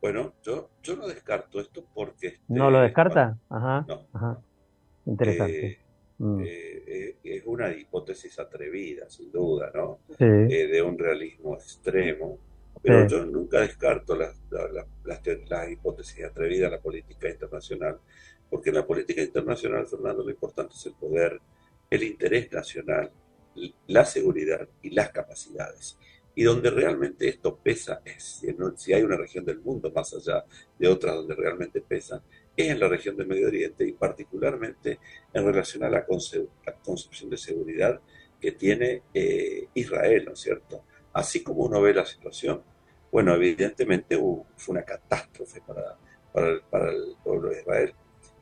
[0.00, 2.28] Bueno, yo, yo no descarto esto porque...
[2.28, 3.36] Este, ¿No lo descarta?
[3.50, 4.38] ajá, ajá.
[5.06, 5.66] Interesante.
[5.66, 5.78] Eh,
[6.18, 6.40] mm.
[6.40, 10.00] eh, eh, es una hipótesis atrevida, sin duda, ¿no?
[10.18, 12.38] de un realismo extremo.
[12.80, 14.36] Pero yo nunca descarto las,
[15.04, 17.98] las, hipótesis atrevidas en la política internacional,
[18.48, 21.40] porque en la política internacional, Fernando, lo importante es el poder,
[21.90, 23.10] el interés nacional,
[23.88, 25.98] la seguridad y las capacidades.
[26.38, 28.44] Y donde realmente esto pesa es
[28.76, 30.44] si, hay una región del mundo más allá
[30.78, 32.22] de otras donde realmente pesa,
[32.56, 35.00] es en la región del Medio Oriente y particularmente
[35.32, 38.00] en relación a la, concepción de seguridad
[38.40, 40.84] que tiene eh, Israel, ¿no es cierto?
[41.12, 42.62] Así como uno ve la situación,
[43.10, 45.96] bueno, evidentemente fue una catástrofe para,
[46.70, 47.94] para, el, pueblo de Israel.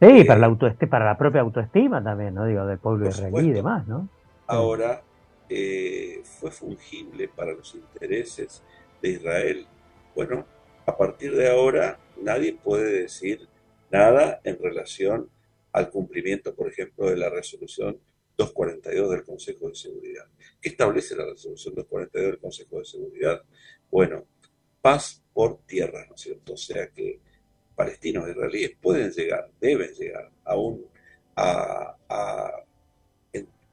[0.02, 2.44] Sí, para, la eh, para la propia autoestima también, ¿no?
[2.44, 4.06] Digo, del pueblo israelí y demás, ¿no?
[4.48, 5.00] Ahora,
[5.48, 8.62] eh, fue fungible para los intereses
[9.02, 9.66] de Israel.
[10.14, 10.46] Bueno,
[10.86, 13.48] a partir de ahora nadie puede decir
[13.90, 15.30] nada en relación
[15.72, 18.00] al cumplimiento, por ejemplo, de la resolución
[18.36, 20.24] 242 del Consejo de Seguridad.
[20.60, 23.42] ¿Qué establece la resolución 242 del Consejo de Seguridad?
[23.90, 24.26] Bueno,
[24.80, 26.54] paz por tierra, ¿no es cierto?
[26.54, 27.20] O sea que
[27.74, 32.65] palestinos israelíes pueden llegar, deben llegar a, a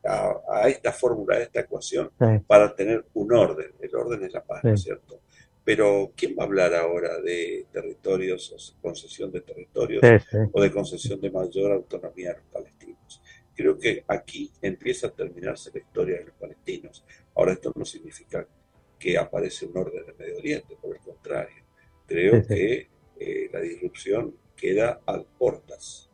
[0.05, 2.11] a, esta fórmula, a esta ecuación,
[2.47, 3.71] para tener un orden.
[3.79, 5.21] El orden es la paz, ¿no es cierto?
[5.63, 10.01] Pero ¿quién va a hablar ahora de territorios o concesión de territorios
[10.51, 13.21] o de concesión de mayor autonomía a los palestinos?
[13.55, 17.05] Creo que aquí empieza a terminarse la historia de los palestinos.
[17.35, 18.45] Ahora esto no significa
[18.99, 21.63] que aparece un orden en Medio Oriente, por el contrario.
[22.05, 22.89] Creo que
[23.19, 26.09] eh, la disrupción queda a puertas.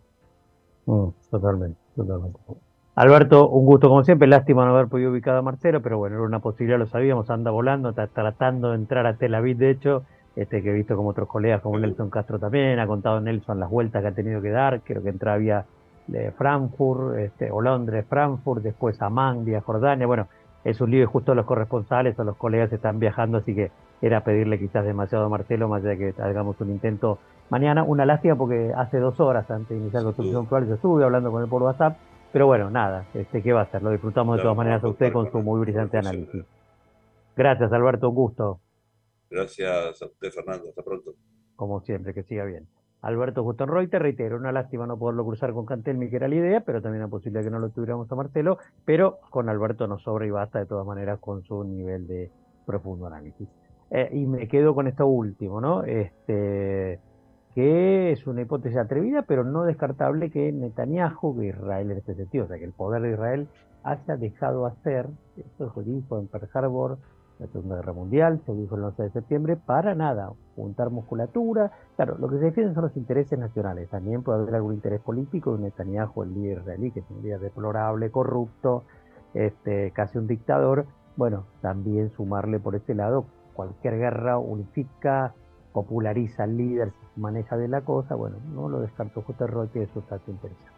[0.86, 2.40] Mm, totalmente, totalmente.
[3.00, 6.26] Alberto, un gusto como siempre, lástima no haber podido ubicar a Marcelo, pero bueno, era
[6.26, 10.04] una posibilidad, lo sabíamos, anda volando, está tratando de entrar a Tel Aviv, de hecho,
[10.36, 13.70] este que he visto como otros colegas, como Nelson Castro también, ha contado Nelson las
[13.70, 15.66] vueltas que ha tenido que dar, creo que entraba vía
[16.08, 20.28] de Frankfurt, este, o Londres, Frankfurt, después Amán, vía Jordania, bueno,
[20.66, 24.26] es un lío y justo los corresponsales o los colegas están viajando, así que era
[24.26, 27.18] pedirle quizás demasiado a Marcelo, más allá de que hagamos un intento
[27.50, 31.06] mañana, una lástima porque hace dos horas antes de iniciar la construcción actual yo estuve
[31.06, 31.96] hablando con él por WhatsApp,
[32.32, 33.82] pero bueno, nada, este, ¿qué va a hacer?
[33.82, 36.46] Lo disfrutamos de todas maneras a usted con su muy brillante análisis.
[37.36, 38.60] Gracias, Alberto, un gusto.
[39.30, 40.70] Gracias a usted, Fernando.
[40.70, 41.14] Hasta pronto.
[41.56, 42.68] Como siempre, que siga bien.
[43.02, 46.36] Alberto Gustón Roy, te reitero, una lástima no poderlo cruzar con Cantelmi, que era la
[46.36, 50.04] idea, pero también la posibilidad que no lo tuviéramos a Marcelo, pero con Alberto nos
[50.04, 52.30] sobra y basta de todas maneras con su nivel de
[52.66, 53.48] profundo análisis.
[53.90, 55.84] Eh, y me quedo con esto último, ¿no?
[55.84, 57.00] Este,
[57.60, 62.46] que es una hipótesis atrevida, pero no descartable que Netanyahu, que Israel en este sentido,
[62.46, 63.50] o sea, que el poder de Israel
[63.84, 66.98] haya dejado hacer, esto se dijo en Pearl Harbor,
[67.38, 71.74] la Segunda Guerra Mundial, se dijo el 11 de septiembre, para nada, juntar musculatura.
[71.98, 73.90] Claro, lo que se defienden son los intereses nacionales.
[73.90, 77.42] También puede haber algún interés político de Netanyahu, el líder israelí, que es un líder
[77.42, 78.86] deplorable, corrupto,
[79.34, 80.86] este, casi un dictador.
[81.18, 85.34] Bueno, también sumarle por ese lado, cualquier guerra unifica,
[85.82, 89.48] populariza al líder, maneja de la cosa, bueno, no lo descarto J.
[89.48, 90.72] Roy, que eso está interesante.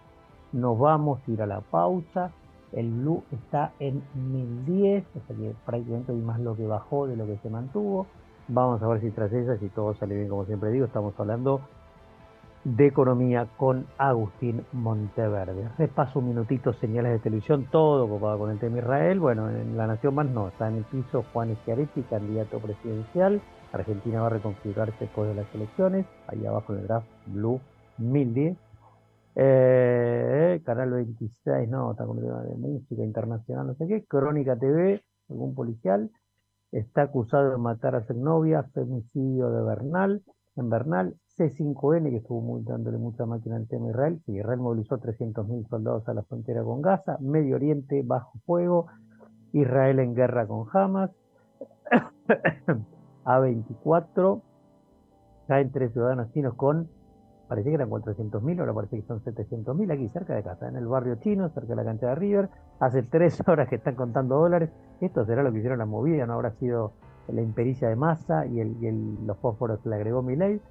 [0.53, 2.31] Nos vamos a ir a la pausa.
[2.71, 7.17] El blue está en 1010, o sea que prácticamente hay más lo que bajó de
[7.17, 8.07] lo que se mantuvo.
[8.47, 11.61] Vamos a ver si tras ella, si todo sale bien, como siempre digo, estamos hablando
[12.63, 15.69] de economía con Agustín Monteverde.
[15.77, 19.19] Repaso un minutito, señales de televisión, todo ocupado con el tema Israel.
[19.19, 23.41] Bueno, en La Nación más no, está en el piso Juan Schiaretti, candidato presidencial.
[23.71, 26.05] Argentina va a reconfigurarse después de las elecciones.
[26.27, 27.59] Ahí abajo en el graph Blue
[27.97, 28.57] 1010.
[29.35, 34.05] Eh, Canal 26, no, está con el tema de música internacional, no sé qué.
[34.05, 36.11] Crónica TV, algún policial.
[36.71, 40.21] Está acusado de matar a su novia, femicidio de Bernal,
[40.55, 41.15] en Bernal.
[41.37, 46.13] C5N, que estuvo dándole mucha máquina al tema Israel, si Israel movilizó 300.000 soldados a
[46.13, 48.87] la frontera con Gaza, Medio Oriente bajo fuego,
[49.53, 51.11] Israel en guerra con Hamas,
[53.25, 54.41] A24,
[55.47, 56.89] caen tres ciudadanos chinos con,
[57.47, 60.87] parecía que eran 400.000, ahora parece que son 700.000, aquí cerca de casa, en el
[60.87, 64.69] barrio chino, cerca de la cancha de River, hace tres horas que están contando dólares,
[65.01, 66.93] esto será lo que hicieron la movida, no habrá sido
[67.27, 70.61] la impericia de masa y, el, los fósforos que le agregó Milei.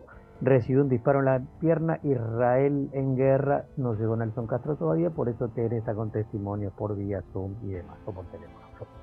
[0.43, 5.29] Recibió un disparo en la pierna, Israel en guerra, no llegó Nelson Castro todavía, por
[5.29, 8.60] eso Teresa con testimonios por vía Zoom y demás, o por teléfono.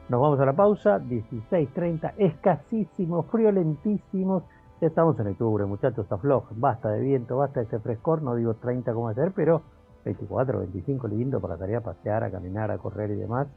[0.10, 4.44] Nos vamos a la pausa, 16.30, escasísimos, friolentísimos,
[4.80, 8.54] ya estamos en octubre, muchachos, afloja, basta de viento, basta de ese frescor, no digo
[8.54, 9.64] 30 como hacer, pero
[10.06, 13.48] 24, 25 lindo para salir a pasear, a caminar, a correr y demás.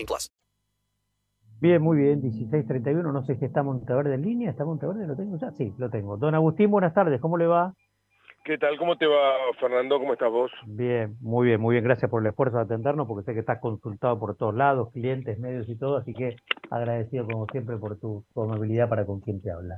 [0.05, 0.31] plus.
[1.61, 2.21] Bien, muy bien.
[2.21, 3.13] 16.31.
[3.13, 4.51] No sé si está Monteverde en línea.
[4.51, 5.05] ¿Está Monteverde?
[5.07, 5.51] ¿Lo tengo ya?
[5.51, 6.17] Sí, lo tengo.
[6.17, 7.21] Don Agustín, buenas tardes.
[7.21, 7.73] ¿Cómo le va?
[8.43, 8.75] ¿Qué tal?
[8.79, 9.99] ¿Cómo te va, Fernando?
[9.99, 10.51] ¿Cómo estás vos?
[10.65, 11.83] Bien, muy bien, muy bien.
[11.83, 15.37] Gracias por el esfuerzo de atendernos, porque sé que estás consultado por todos lados, clientes,
[15.37, 16.37] medios y todo, así que
[16.71, 19.77] agradecido como siempre por tu, amabilidad para con quien te habla.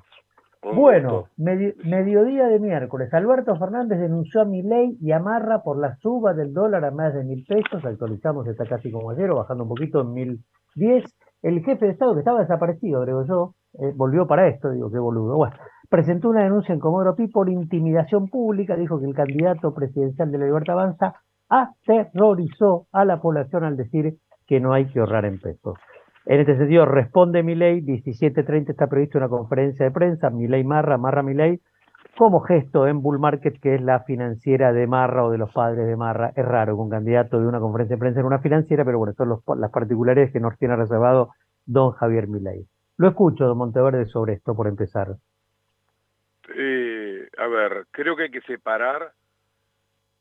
[0.63, 3.13] Bueno, mediodía de miércoles.
[3.13, 7.23] Alberto Fernández denunció a ley y amarra por la suba del dólar a más de
[7.23, 7.83] mil pesos.
[7.83, 10.39] Actualizamos, está casi como ayer, bajando un poquito en mil
[10.75, 11.03] diez.
[11.41, 14.99] El jefe de Estado, que estaba desaparecido, creo yo, eh, volvió para esto, digo, qué
[14.99, 15.35] boludo.
[15.35, 15.55] Bueno,
[15.89, 20.37] presentó una denuncia en Comodoro Pi por intimidación pública, dijo que el candidato presidencial de
[20.37, 21.15] la Libertad Avanza
[21.49, 24.15] aterrorizó a la población al decir
[24.47, 25.75] que no hay que ahorrar en pesos.
[26.25, 30.63] En este sentido, responde mi ley, 17.30 está prevista una conferencia de prensa, mi ley
[30.63, 31.59] Marra, Marra mi ley,
[32.17, 35.85] como gesto en Bull Market, que es la financiera de Marra o de los padres
[35.85, 36.31] de Marra.
[36.35, 39.13] Es raro que un candidato de una conferencia de prensa en una financiera, pero bueno,
[39.13, 41.31] son las particularidades que nos tiene reservado
[41.65, 42.65] don Javier Milei.
[42.97, 45.15] Lo escucho, don Monteverde, sobre esto, por empezar.
[46.55, 49.11] Eh, a ver, creo que hay que separar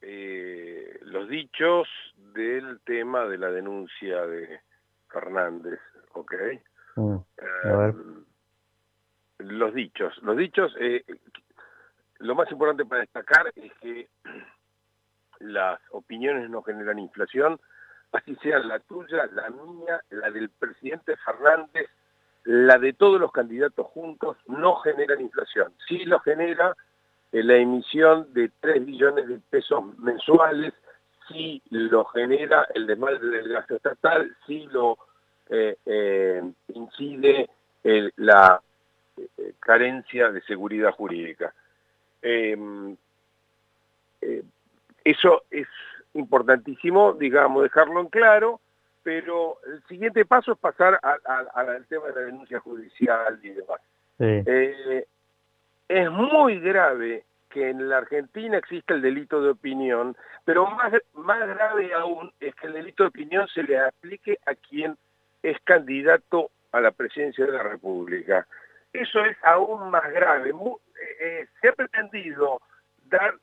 [0.01, 1.87] eh, los dichos
[2.35, 4.61] del tema de la denuncia de
[5.13, 5.79] Fernández,
[6.15, 6.35] ¿ok?
[6.97, 7.95] Mm, eh,
[9.39, 10.75] los dichos, los dichos,
[12.19, 14.09] lo más importante para destacar es que
[15.41, 17.59] las opiniones no generan inflación,
[18.13, 21.89] así sean la tuya, la mía, la del presidente Fernández,
[22.45, 25.73] la de todos los candidatos juntos, no generan inflación.
[25.89, 26.77] Sí lo genera
[27.33, 30.75] eh, la emisión de 3 billones de pesos mensuales,
[31.29, 34.99] sí lo genera el desmadre del gasto estatal, sí lo
[35.51, 37.49] eh, eh, incide
[38.17, 38.61] la
[39.61, 41.53] carencia de seguridad jurídica.
[42.23, 42.97] Em,
[45.05, 45.67] eso es
[46.15, 48.61] importantísimo, digamos, dejarlo en claro,
[49.03, 53.81] pero el siguiente paso es pasar al tema de la denuncia judicial y demás.
[54.19, 55.07] Eh,
[55.89, 61.41] es muy grave que en la Argentina exista el delito de opinión, pero más, más
[61.49, 64.97] grave aún es que el delito de opinión se le aplique a quien
[65.43, 68.47] es candidato a la presidencia de la República.
[68.93, 70.51] Eso es aún más grave.
[70.51, 72.61] Eh, eh, se ha pretendido
[73.05, 73.35] dar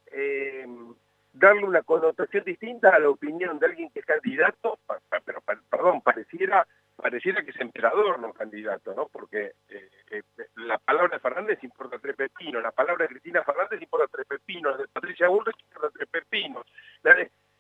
[1.32, 4.80] darle una connotación distinta a la opinión de alguien que es candidato,
[5.24, 6.66] pero perdón, pareciera
[7.02, 9.08] pareciera que es emperador, no candidato, ¿no?
[9.08, 10.24] Porque eh, eh,
[10.56, 14.74] la palabra de Fernández importa tres pepinos, la palabra de Cristina Fernández importa tres pepinos,
[14.74, 16.66] la de Patricia Bullrich importa tres pepinos,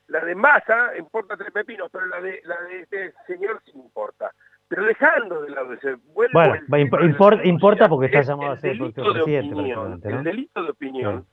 [0.10, 4.32] la de Massa importa tres pepinos, pero la de la de este señor sí importa.
[4.68, 6.56] Pero dejando de lado ese bueno,
[7.44, 10.10] importa porque está llamado a ser el presidente.
[10.10, 11.26] El delito de opinión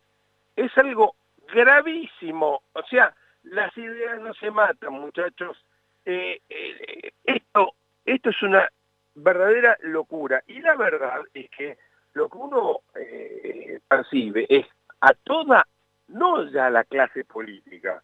[0.55, 1.17] es algo
[1.53, 2.63] gravísimo.
[2.73, 3.15] O sea,
[3.45, 5.63] las ideas no se matan, muchachos.
[6.05, 7.75] Eh, eh, esto,
[8.05, 8.69] esto es una
[9.15, 10.43] verdadera locura.
[10.47, 11.77] Y la verdad es que
[12.15, 14.67] lo que uno eh, percibe es
[15.01, 15.67] a toda,
[16.09, 18.03] no ya la clase política,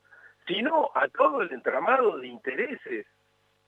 [0.53, 3.07] sino a todo el entramado de intereses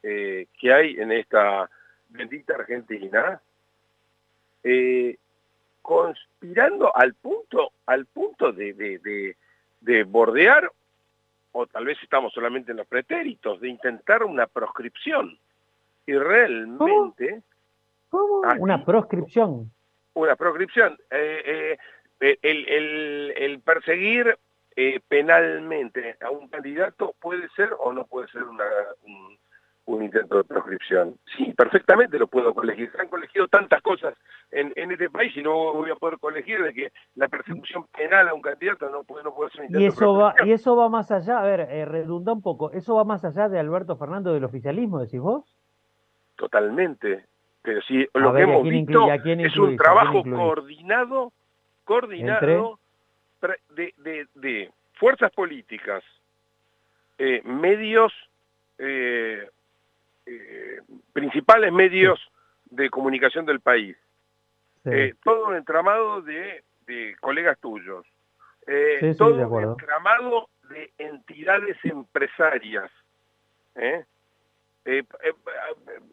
[0.02, 1.70] que hay en esta
[2.10, 3.40] bendita Argentina,
[5.80, 9.34] conspirando al punto, al punto de,
[9.80, 10.70] de bordear,
[11.56, 15.38] o tal vez estamos solamente en los pretéritos, de intentar una proscripción.
[16.04, 17.42] Y realmente...
[18.10, 18.42] ¿Cómo?
[18.58, 19.70] una proscripción.
[20.14, 20.98] Una proscripción.
[21.10, 21.78] Eh,
[22.20, 24.36] eh, el, perseguir
[24.76, 28.64] eh, penalmente a un candidato puede ser o no puede ser una,
[29.86, 31.16] un intento de proscripción.
[31.36, 32.90] Sí, perfectamente lo puedo colegir.
[32.92, 34.14] Se han colegido tantas cosas
[34.50, 38.34] en, este país y no voy a poder colegir de que la persecución penal a
[38.34, 40.88] un candidato no puede, no puede ser un intento y eso va Y eso va
[40.88, 44.32] más allá, a ver, eh, redunda un poco, ¿eso va más allá de Alberto Fernández
[44.32, 45.44] del oficialismo, decís vos?
[46.36, 47.26] Totalmente.
[47.62, 51.32] Pero si lo que hemos visto es un trabajo coordinado,
[51.84, 52.78] coordinado
[53.70, 56.02] de, de, fuerzas políticas,
[57.18, 58.12] eh, medios
[58.78, 59.48] eh,
[60.26, 60.80] eh,
[61.12, 62.20] principales medios
[62.66, 63.96] de comunicación del país.
[65.22, 66.62] Todo un entramado de,
[67.20, 68.06] colegas tuyos.
[69.16, 72.90] Todo un entramado de entidades empresarias.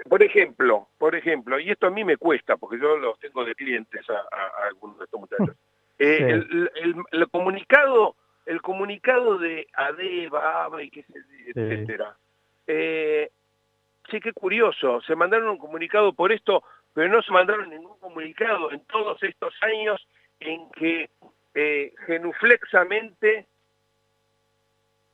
[0.09, 3.55] por ejemplo, por ejemplo, y esto a mí me cuesta porque yo los tengo de
[3.55, 5.55] clientes a, algunos de estos muchachos.
[6.01, 11.19] El, comunicado, el comunicado de ADEVA, ABA y qué sé,
[11.53, 12.15] etcétera.
[12.67, 13.29] Eh,
[14.09, 18.71] sí, qué curioso, se mandaron un comunicado por esto, pero no se mandaron ningún comunicado
[18.71, 20.05] en todos estos años
[20.39, 21.09] en que
[21.53, 23.45] eh, genuflexamente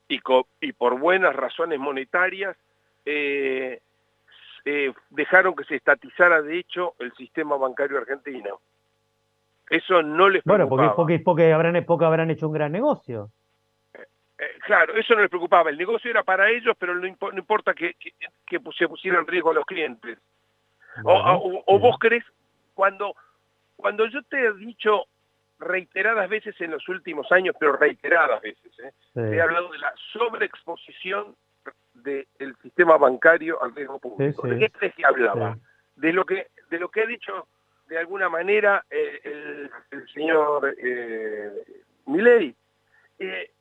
[0.07, 0.21] y,
[0.61, 2.55] y, por buenas razones monetarias
[3.05, 3.81] eh,
[4.65, 8.59] eh, dejaron que se estatizara de hecho el sistema bancario argentino.
[9.69, 10.65] Eso no les preocupaba.
[10.65, 13.29] Bueno, porque, porque, habrán, porque habrán hecho un gran negocio.
[13.93, 15.69] Eh, claro, eso no les preocupaba.
[15.69, 17.95] El negocio era para ellos, pero no, importa que,
[18.77, 20.19] se pusiera en riesgo a los clientes.
[21.03, 22.23] o, vos crees,
[22.73, 23.15] cuando,
[23.75, 25.05] cuando yo te he dicho
[25.59, 28.91] reiteradas veces en los últimos años, pero reiteradas veces, ¿eh?
[29.15, 31.35] he hablado de la sobreexposición
[31.93, 34.47] del sistema bancario al riesgo público.
[34.47, 35.57] ¿De qué crees que hablaba?
[35.95, 37.47] De lo que de lo que ha dicho
[37.87, 41.51] de alguna manera eh, el, señor eh,
[42.05, 42.53] Milei.
[43.19, 43.51] Eh,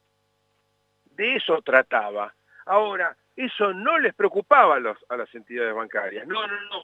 [1.16, 2.32] de eso trataba.
[2.66, 6.26] Ahora, eso no les preocupaba a, los, a las entidades bancarias.
[6.26, 6.82] No, no, no.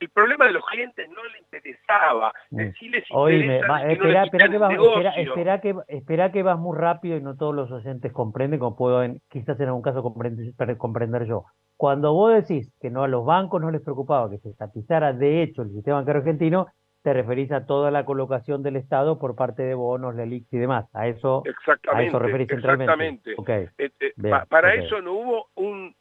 [0.00, 2.32] El, problema de los clientes no les interesaba.
[2.78, 4.72] Sí les interesa espera, espera, que vas,
[5.16, 9.00] espera, que, espera que vas muy rápido y no todos los oyentes comprenden, como puedo
[9.28, 11.44] quizás en algún caso comprender, comprender yo.
[11.78, 15.44] Cuando vos decís que no a los bancos no les preocupaba que se estatizara de
[15.44, 16.66] hecho el sistema bancario argentino,
[17.04, 20.86] te referís a toda la colocación del Estado por parte de bonos, LELIX y demás.
[20.92, 21.44] A eso,
[21.92, 23.30] a eso referís centralmente.
[23.30, 23.74] Exactamente.
[23.78, 25.94] Eh, eh, para eso no hubo un,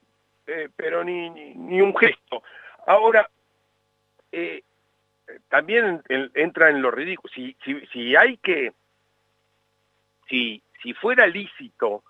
[0.47, 2.41] eh, pero ni, ni, un gesto.
[2.87, 3.29] Ahora,
[5.49, 6.01] también
[6.33, 7.31] entra en lo ridículo.
[7.35, 8.73] Si, si, si hay que,
[10.27, 12.01] si, si fuera lícito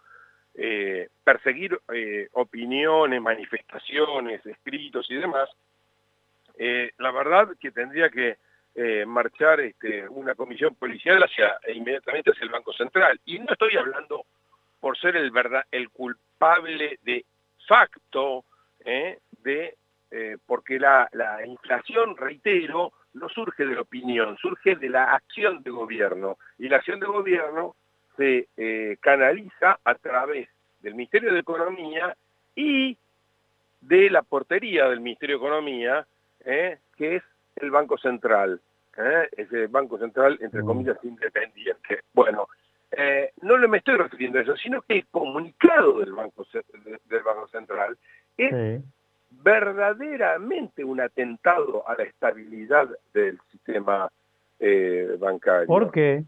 [0.59, 5.47] eh, perseguir eh, opiniones, manifestaciones, escritos y demás,
[6.57, 8.37] eh, la verdad que tendría que
[9.07, 13.19] marchar este, una comisión policial hacia inmediatamente hacia el Banco Central.
[13.25, 14.23] Y no estoy hablando
[14.79, 17.25] por ser el culpable de
[17.67, 18.45] facto
[18.85, 19.75] de
[20.45, 25.71] porque la, la inflación, reitero, no surge de la opinión, surge de la acción de
[25.71, 26.37] gobierno.
[26.59, 27.75] Y la acción de gobierno
[28.17, 30.49] se eh, canaliza a través
[30.81, 32.15] del Ministerio de Economía
[32.55, 32.97] y
[33.81, 36.07] de la portería del Ministerio de Economía,
[36.43, 37.23] eh, que es
[37.55, 38.59] el Banco Central,
[38.97, 40.65] eh, ese Banco Central, entre mm.
[40.65, 42.01] comillas, independiente.
[42.13, 42.47] Bueno,
[43.41, 47.47] no le me estoy refiriendo a eso, sino que el comunicado del Banco, del Banco
[47.49, 47.97] Central
[48.37, 48.81] es
[49.29, 54.09] verdaderamente un atentado a la estabilidad del sistema
[55.19, 55.67] bancario.
[55.67, 56.23] ¿Por qué?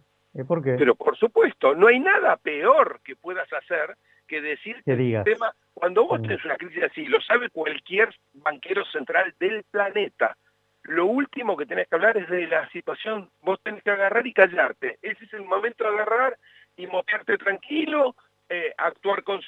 [0.48, 0.76] ¿Por qué?
[0.78, 3.96] Pero por supuesto, no hay nada peor que puedas hacer
[4.28, 8.86] que decir que el sistema, cuando vos tenés una crisis así, lo sabe cualquier banquero
[8.86, 10.38] central del planeta,
[10.84, 14.34] lo último que tenés que hablar es de la situación, vos tenés que agarrar y
[14.34, 14.98] callarte.
[15.02, 16.38] Ese es el momento de agarrar
[16.78, 18.16] y mostrarte tranquilo,
[18.48, 19.42] eh, actuar con,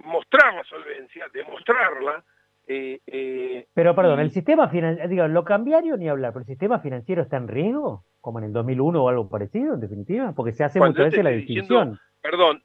[0.00, 2.22] mostrar la solvencia, demostrarla,
[2.66, 6.78] eh, eh, pero perdón, el sistema financiero, digo, lo cambiario ni hablar, pero el sistema
[6.80, 10.64] financiero está en riesgo, como en el 2001 o algo parecido, en definitiva, porque se
[10.64, 11.98] hace muchas veces la distinción.
[12.22, 12.62] Perdón,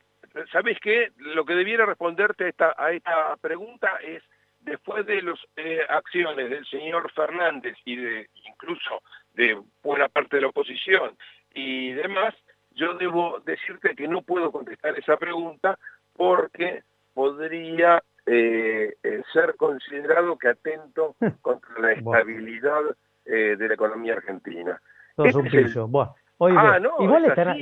[0.51, 1.11] ¿sabes qué?
[1.17, 4.23] Lo que debiera responderte a esta, a esta pregunta es,
[4.61, 9.01] después de las eh, acciones del señor Fernández y de incluso
[9.33, 11.17] de buena parte de la oposición
[11.53, 12.35] y demás,
[12.71, 15.77] yo debo decirte que no puedo contestar esa pregunta
[16.13, 16.83] porque
[17.13, 22.81] podría eh, ser considerado que atento contra la estabilidad
[23.25, 24.79] eh, de la economía argentina.
[25.17, 27.57] Este ah, no, igual están,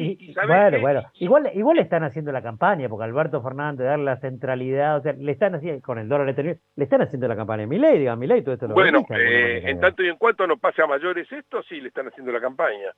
[0.46, 5.02] bueno, bueno, igual, igual están haciendo la campaña, porque Alberto Fernández dar la centralidad, o
[5.02, 8.16] sea, le están haciendo, con el dólar le están haciendo la campaña a Milei, diga
[8.16, 11.32] Milei, todo esto lo Bueno, eh, en tanto y en cuanto no pase a mayores
[11.32, 12.92] esto, sí le están haciendo la campaña.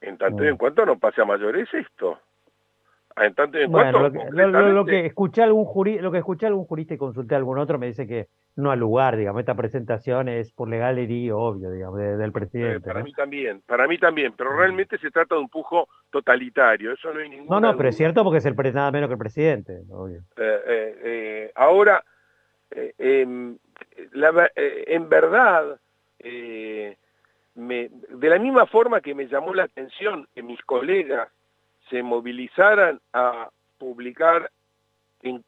[0.00, 2.18] En tanto y en cuanto no pase a mayores esto.
[3.16, 6.64] En tanto en bueno, lo, que, lo, que escuché algún jurista, lo que escuché algún
[6.64, 10.28] jurista y consulté a algún otro me dice que no al lugar, digamos, esta presentación
[10.28, 12.88] es por legalería, obvio, digamos, del presidente.
[12.88, 14.56] para mí también, para mí también, pero mm.
[14.56, 17.96] realmente se trata de un pujo totalitario, eso no hay ninguna No, no, pero es
[17.96, 20.18] cierto porque es el nada menos que el presidente, obvio.
[20.36, 22.04] Eh, eh, eh ahora,
[22.70, 23.56] eh, em,
[24.12, 25.78] la, en verdad,
[27.54, 31.28] me, de la misma forma que me llamó la atención que mis colegas
[31.90, 34.50] se movilizaran a publicar
[35.22, 35.44] en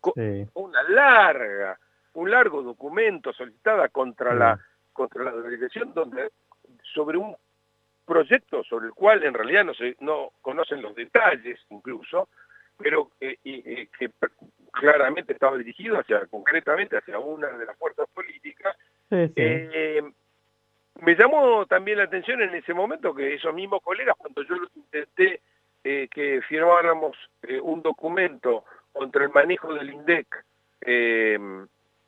[0.55, 1.79] una larga,
[2.15, 4.59] un largo documento solicitada contra la
[4.93, 6.31] contra la dirección donde
[6.95, 7.37] sobre un
[8.07, 12.29] proyecto sobre el cual en realidad no se no conocen los detalles incluso,
[12.79, 14.11] pero eh, eh, que
[14.73, 18.77] claramente estaba dirigido hacia concretamente hacia una de las fuerzas políticas.
[19.11, 20.03] Eh,
[21.03, 24.75] me llamó también la atención en ese momento que esos mismos colegas, cuando yo los
[24.75, 25.41] intenté
[25.89, 30.27] eh, que firmáramos eh, un documento contra el manejo del INDEC
[30.81, 31.39] eh,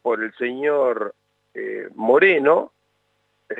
[0.02, 1.14] por el señor
[1.94, 2.72] Moreno,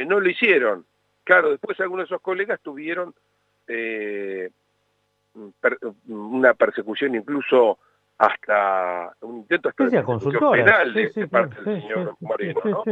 [0.08, 0.84] no lo hicieron.
[1.22, 3.14] Claro, después algunos de esos colegas tuvieron
[6.08, 7.78] una persecución incluso
[8.18, 12.84] hasta un intento hasta de penal de, parte del señor Moreno, ¿no?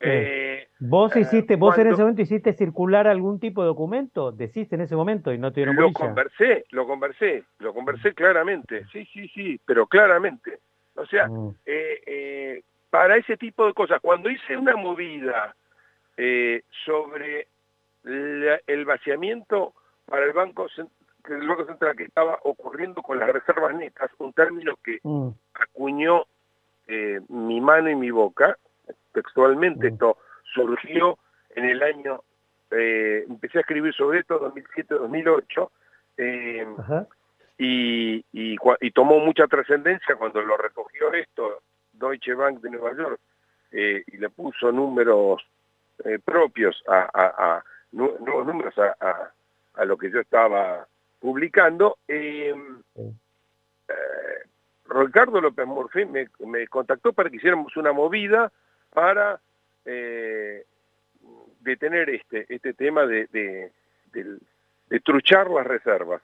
[0.00, 4.32] Eh, ¿Vos eh, hiciste, vos en ese momento hiciste circular algún tipo de documento?
[4.32, 9.04] Decís en ese momento y no tuvieron Lo conversé, lo conversé, lo conversé claramente, sí,
[9.12, 10.58] sí, sí, pero claramente.
[10.94, 11.54] O sea, mm.
[11.66, 15.54] eh, para ese tipo de cosas, cuando hice una movida
[16.84, 17.48] sobre
[18.04, 19.72] el vaciamiento
[20.04, 20.66] para el Banco,
[21.28, 25.28] el Banco Central que estaba ocurriendo con las reservas netas, un término que mm.
[25.54, 26.24] acuñó
[27.28, 28.56] mi mano y mi boca,
[29.12, 30.18] textualmente, esto
[30.54, 31.18] surgió
[31.54, 32.22] en el año,
[32.70, 35.70] eh, empecé a escribir sobre esto 2007-2008,
[36.18, 36.66] eh,
[37.58, 43.20] y, y, tomó mucha trascendencia cuando lo recogió esto Deutsche Bank de Nueva York
[43.72, 45.42] eh, y le puso números
[46.24, 49.30] propios a, nuevos números a,
[49.74, 50.86] a, lo que yo estaba
[51.18, 51.98] publicando.
[54.88, 58.50] Ricardo López Morfín me, me contactó para que hiciéramos una movida
[58.92, 59.40] para
[59.84, 60.64] eh,
[61.60, 63.26] detener este, este tema de,
[64.12, 66.22] de, truchar las reservas.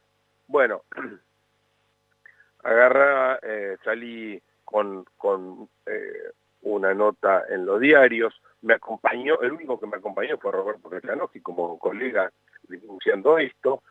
[0.48, 0.82] Bueno,
[2.64, 6.30] agarra, eh, salí con, con eh,
[6.62, 10.90] una nota en los diarios, me acompañó, el único que me acompañó fue Roberto
[11.34, 12.30] y como colega
[12.68, 13.82] denunciando esto,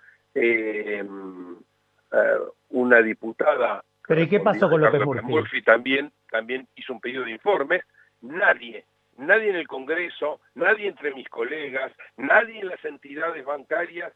[2.70, 5.26] una diputada ¿Pero y qué pasó con López Murphy?
[5.26, 7.84] Murphy también, también hizo un pedido de informes.
[8.22, 8.86] Nadie,
[9.18, 14.14] nadie en el Congreso, nadie entre mis colegas, nadie en las entidades bancarias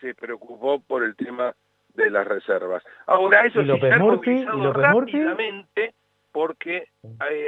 [0.00, 1.54] se preocupó por el tema
[1.94, 2.82] de las reservas.
[3.06, 5.94] Ahora, eso sí se ha Murphy, rápidamente
[6.32, 6.88] porque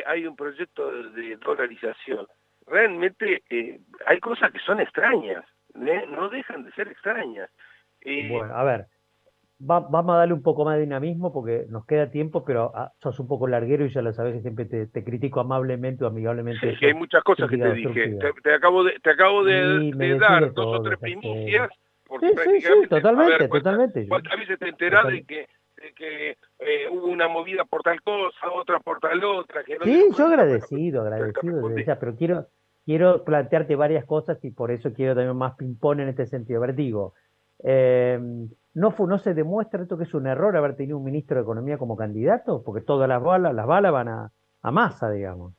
[0.06, 2.26] hay, un proyecto de dolarización.
[2.66, 5.44] Realmente eh, hay cosas que son extrañas,
[5.74, 6.04] ¿eh?
[6.08, 7.50] no dejan de ser extrañas.
[8.02, 8.86] Eh, bueno, a ver,
[9.66, 13.18] vamos a darle un poco más de dinamismo porque nos queda tiempo, pero ah, sos
[13.20, 16.72] un poco larguero y ya lo sabes que siempre te, critico amablemente o amigablemente.
[16.72, 18.18] Sí, que hay muchas cosas que te dije.
[18.42, 21.70] Te, acabo de, te acabo de, dar dos o tres primicias.
[22.20, 24.08] Sí, sí, sí, totalmente, totalmente.
[24.08, 25.48] ¿Cuántas veces te enterás de que,
[25.96, 29.64] que eh, hubo una movida por tal cosa, otra por tal otra?
[29.64, 32.46] Que sí, yo agradecido, agradecido, pero quiero
[32.84, 36.62] quiero plantearte varias cosas y por eso quiero también más ping-pong en este sentido.
[36.62, 37.14] A ver, digo,
[37.62, 38.18] eh,
[38.74, 41.42] ¿no, fue, ¿no se demuestra esto que es un error haber tenido un ministro de
[41.42, 42.62] Economía como candidato?
[42.64, 44.30] Porque todas las balas, las balas van a,
[44.62, 45.52] a masa, digamos.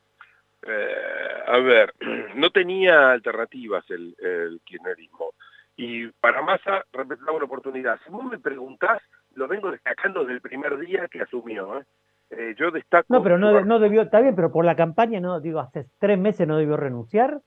[0.67, 1.93] Eh, a ver,
[2.35, 5.33] no tenía alternativas el, el kirchnerismo.
[5.77, 7.99] Y para Massa representaba una oportunidad.
[8.05, 9.01] Si vos me preguntás,
[9.35, 11.79] lo vengo destacando desde el primer día que asumió.
[11.79, 11.83] ¿eh?
[12.29, 13.05] Eh, yo destaco...
[13.09, 16.17] No, pero no, no, debió, está bien, pero por la campaña, no digo, hace tres
[16.17, 17.41] meses no debió renunciar.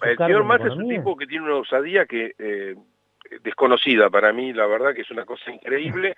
[0.00, 2.76] el señor Massa es un tipo que tiene una osadía que
[3.42, 6.16] desconocida para mí, la verdad que es una cosa increíble.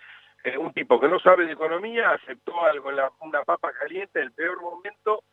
[0.59, 4.33] un tipo que no sabe de economía, aceptó algo la, una papa caliente en el
[4.33, 5.25] peor momento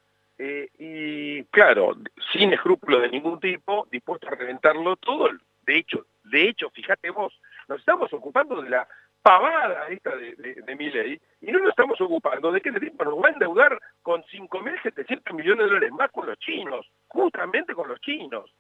[0.80, 1.96] y claro,
[2.34, 5.30] sin escrúpulos de ningún tipo, dispuesto a reventarlo todo.
[5.66, 8.88] De hecho, de hecho, fíjate vos, nos estamos ocupando de la
[9.22, 10.34] pavada esta de,
[10.66, 13.32] de, mi ley y no nos estamos ocupando de que el tipo nos va a
[13.32, 18.52] endeudar con 5.700 millones de dólares más con los chinos, justamente con los chinos.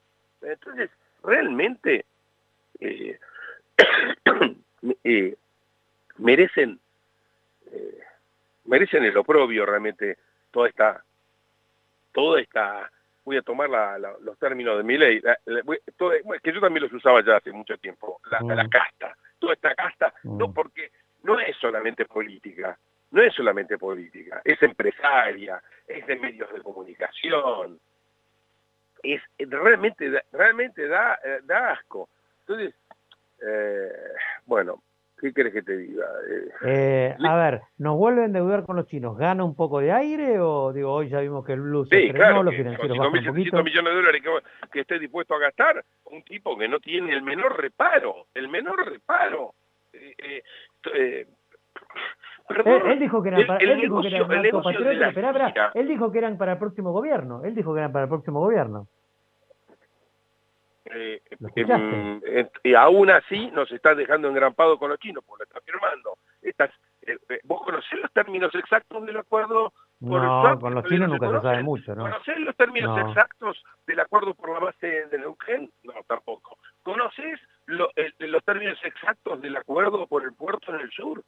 [0.41, 0.91] Entonces,
[1.23, 2.05] realmente
[2.81, 3.19] eh,
[5.03, 5.35] eh,
[6.17, 6.79] merecen
[7.71, 7.99] eh,
[8.65, 10.17] merecen el oprobio realmente
[10.49, 11.03] toda esta
[12.11, 12.91] toda esta
[13.23, 13.69] voy a tomar
[14.21, 18.41] los términos de mi ley, que yo también los usaba ya hace mucho tiempo, la,
[18.41, 18.69] mm.
[18.69, 20.53] casta toda esta casta, no mm.
[20.53, 20.91] porque
[21.23, 22.77] no es solamente política,
[23.11, 27.79] no es solamente política, es empresaria, es de medios de comunicación,
[29.03, 32.09] es realmente realmente da, da asco.
[32.41, 32.75] Entonces,
[33.45, 33.91] eh,
[34.45, 34.81] bueno,
[35.19, 36.05] ¿qué quieres que te diga?
[36.65, 39.17] Eh, a ver, ¿nos vuelven a endeudar con los chinos?
[39.17, 42.11] ¿Gana un poco de aire o digo, hoy ya vimos que el blue se sí,
[42.11, 43.11] claro, los financieros con
[43.63, 44.21] millones de dólares
[44.71, 48.85] que, esté dispuesto a gastar, un tipo que no tiene el menor reparo, el menor
[48.85, 49.53] reparo.
[49.93, 50.43] Eh, eh,
[50.93, 51.27] eh
[52.85, 54.23] él, dijo que eran para, él dijo que eran
[55.73, 58.39] él dijo que eran para el próximo gobierno, él dijo que eran para el próximo
[58.39, 58.87] gobierno.
[60.93, 61.21] Eh,
[61.55, 66.17] eh, y aún así nos está dejando engrampado con los chinos, porque lo está firmando.
[66.41, 66.71] Estas,
[67.03, 69.73] eh, ¿Vos conocés los términos exactos del acuerdo?
[69.99, 72.03] Por no, con los chinos nunca se sabe mucho, ¿no?
[72.03, 75.71] ¿Conocés los términos exactos del acuerdo por la base de Neuquén?
[75.83, 76.57] No, tampoco.
[76.83, 81.23] ¿Conocés los términos exactos del acuerdo por el puerto en el sur?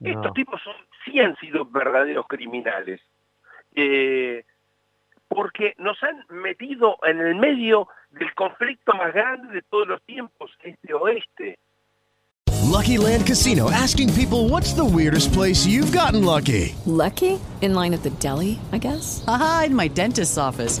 [0.00, 3.00] Estos tipos son, sí han sido verdaderos criminales.
[5.28, 7.88] porque nos han metido en el medio
[8.20, 11.58] del conflicto más grande de todos los tiempos, este-oeste.
[12.70, 16.74] Lucky Land Casino, asking people what's the weirdest place you've gotten lucky?
[16.86, 17.40] Lucky?
[17.62, 19.24] In line at the deli, I guess?
[19.26, 20.80] Aha, in my dentist's office.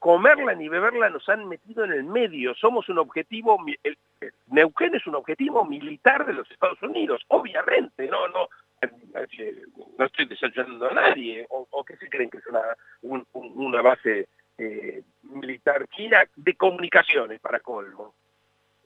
[0.00, 2.54] comerla ni beberla nos han metido en el medio.
[2.56, 3.56] Somos un objetivo...
[3.84, 7.22] El, el, Neuquén es un objetivo militar de los Estados Unidos.
[7.28, 8.48] Obviamente, no, no...
[9.98, 11.46] No estoy desayunando a nadie.
[11.50, 12.62] O, o que se creen que es una,
[13.02, 14.28] un, una base
[14.58, 18.14] eh, militar china de comunicaciones, para colmo.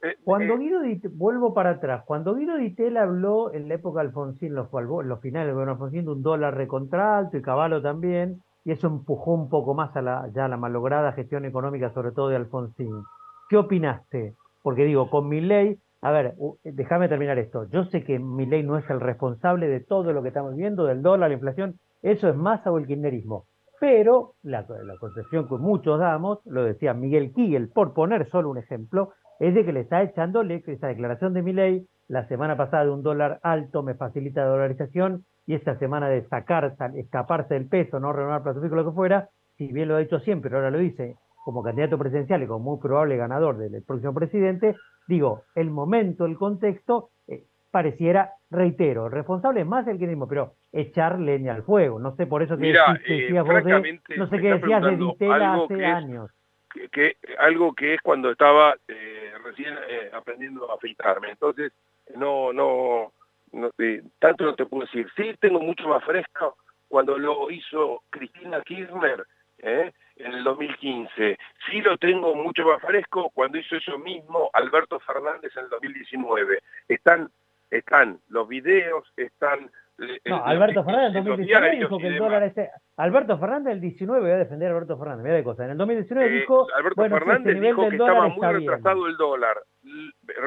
[0.02, 4.08] Eh, cuando eh, Guido vuelvo para atrás, cuando Guido Dittel habló en la época de
[4.08, 8.86] Alfonsín, los, los finales de Alfonsín, de un dólar recontralto y Caballo también, y eso
[8.86, 13.04] empujó un poco más a la ya la malograda gestión económica, sobre todo de Alfonsín.
[13.48, 14.34] ¿Qué opinaste?
[14.62, 16.34] Porque digo, con mi ley, a ver,
[16.64, 17.68] déjame terminar esto.
[17.70, 20.84] Yo sé que mi ley no es el responsable de todo lo que estamos viendo,
[20.86, 23.44] del dólar, la inflación, eso es más o el kirchnerismo.
[23.80, 24.66] Pero la,
[24.98, 29.64] concepción que muchos damos, lo decía Miguel Kigel, por poner solo un ejemplo, es de
[29.64, 33.40] que le está echando esa declaración de mi ley, la semana pasada de un dólar
[33.42, 38.42] alto me facilita la dolarización y esta semana de sacar, escaparse del peso, no renovar
[38.42, 41.62] plazo fijo, lo que fuera, si bien lo ha dicho siempre, ahora lo dice, como
[41.62, 44.74] candidato presidencial y como muy probable ganador del próximo presidente,
[45.06, 51.20] digo, el momento, el contexto, eh, pareciera, reitero, responsable es más el mismo, pero echar
[51.20, 51.98] leña al fuego.
[51.98, 55.84] No sé por eso que, Mira, eh, de, no sé qué decías de Ditela hace
[55.84, 56.30] años.
[56.90, 59.74] Que, algo que es cuando estaba eh, recién
[60.12, 61.30] aprendiendo a afeitarme.
[61.30, 61.72] Entonces,
[62.16, 63.12] no, no,
[63.54, 63.70] no
[64.18, 65.06] tanto no te puedo decir.
[65.16, 66.56] Sí, tengo mucho más fresco
[66.88, 69.24] cuando lo hizo Cristina Kirchner,
[69.58, 69.92] ¿eh?
[70.16, 71.38] en el 2015.
[71.68, 76.58] Sí lo tengo mucho más fresco cuando hizo eso mismo Alberto Fernández en el 2019.
[76.88, 77.30] Están,
[77.70, 79.70] están los videos, están...
[79.98, 82.70] Eh, no, Alberto Fernández en el 2019 dijo que el dólar este...
[82.96, 85.64] Alberto Fernández el 19, voy a defender a Alberto Fernández, mira de cosa.
[85.64, 86.66] En el 2019 eh, dijo...
[86.74, 89.56] Alberto bueno, Fernández dijo que estaba muy retrasado el dólar,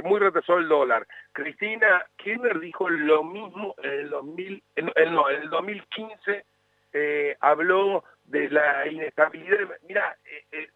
[0.03, 1.07] muy retrasado el dólar.
[1.31, 4.63] Cristina Kirchner dijo lo mismo en el 2000,
[5.11, 6.45] no, en el 2015
[6.93, 9.59] eh, habló de la inestabilidad.
[9.87, 10.69] Mira, eh, eh,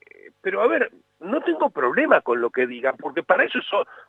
[0.00, 3.58] eh, pero a ver, no tengo problema con lo que digan, porque para eso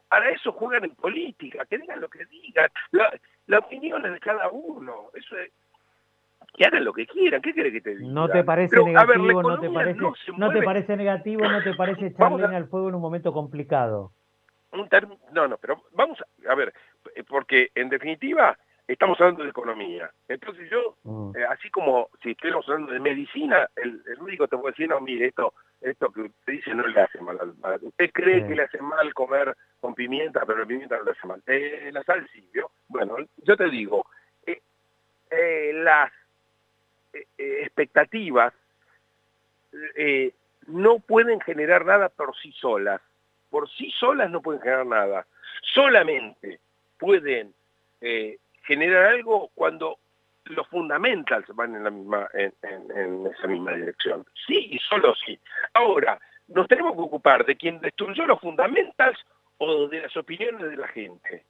[0.07, 4.49] para eso juegan en política, que digan lo que digan, la, opinión es de cada
[4.49, 5.09] uno,
[6.55, 8.11] que hagan lo que quieran, ¿qué quiere que te diga?
[8.11, 9.99] No te parece negativo, no te parece,
[10.37, 14.11] no, te parece negativo, no te parece echarle al fuego en un momento complicado.
[14.71, 16.73] no, no, pero vamos a, a ver,
[17.27, 20.11] porque en definitiva estamos hablando de economía.
[20.27, 21.37] Entonces yo, mm.
[21.37, 24.99] eh, así como si estuviéramos hablando de medicina, el, único que te puedo decir, no,
[24.99, 28.63] mire, esto esto que usted dice no le hace mal al Usted cree que le
[28.63, 31.41] hace mal comer con pimienta, pero la pimienta no le hace mal.
[31.45, 32.49] Eh, la sal sí,
[32.87, 34.05] Bueno, yo te digo,
[34.45, 34.61] eh,
[35.29, 36.11] eh las
[37.37, 38.53] expectativas
[40.67, 43.01] no pueden generar nada por sí solas.
[43.49, 45.27] Por sí solas no pueden generar nada.
[45.61, 46.59] Solamente
[46.97, 47.53] pueden
[48.63, 49.97] generar algo cuando
[50.45, 54.25] los fundamentals van en, la misma, en, esa misma dirección.
[54.45, 55.39] Sí, y solo sí.
[55.73, 59.19] Ahora, nos tenemos que ocupar de quien destruyó los fundamentals
[59.57, 61.45] o de las opiniones de la gente.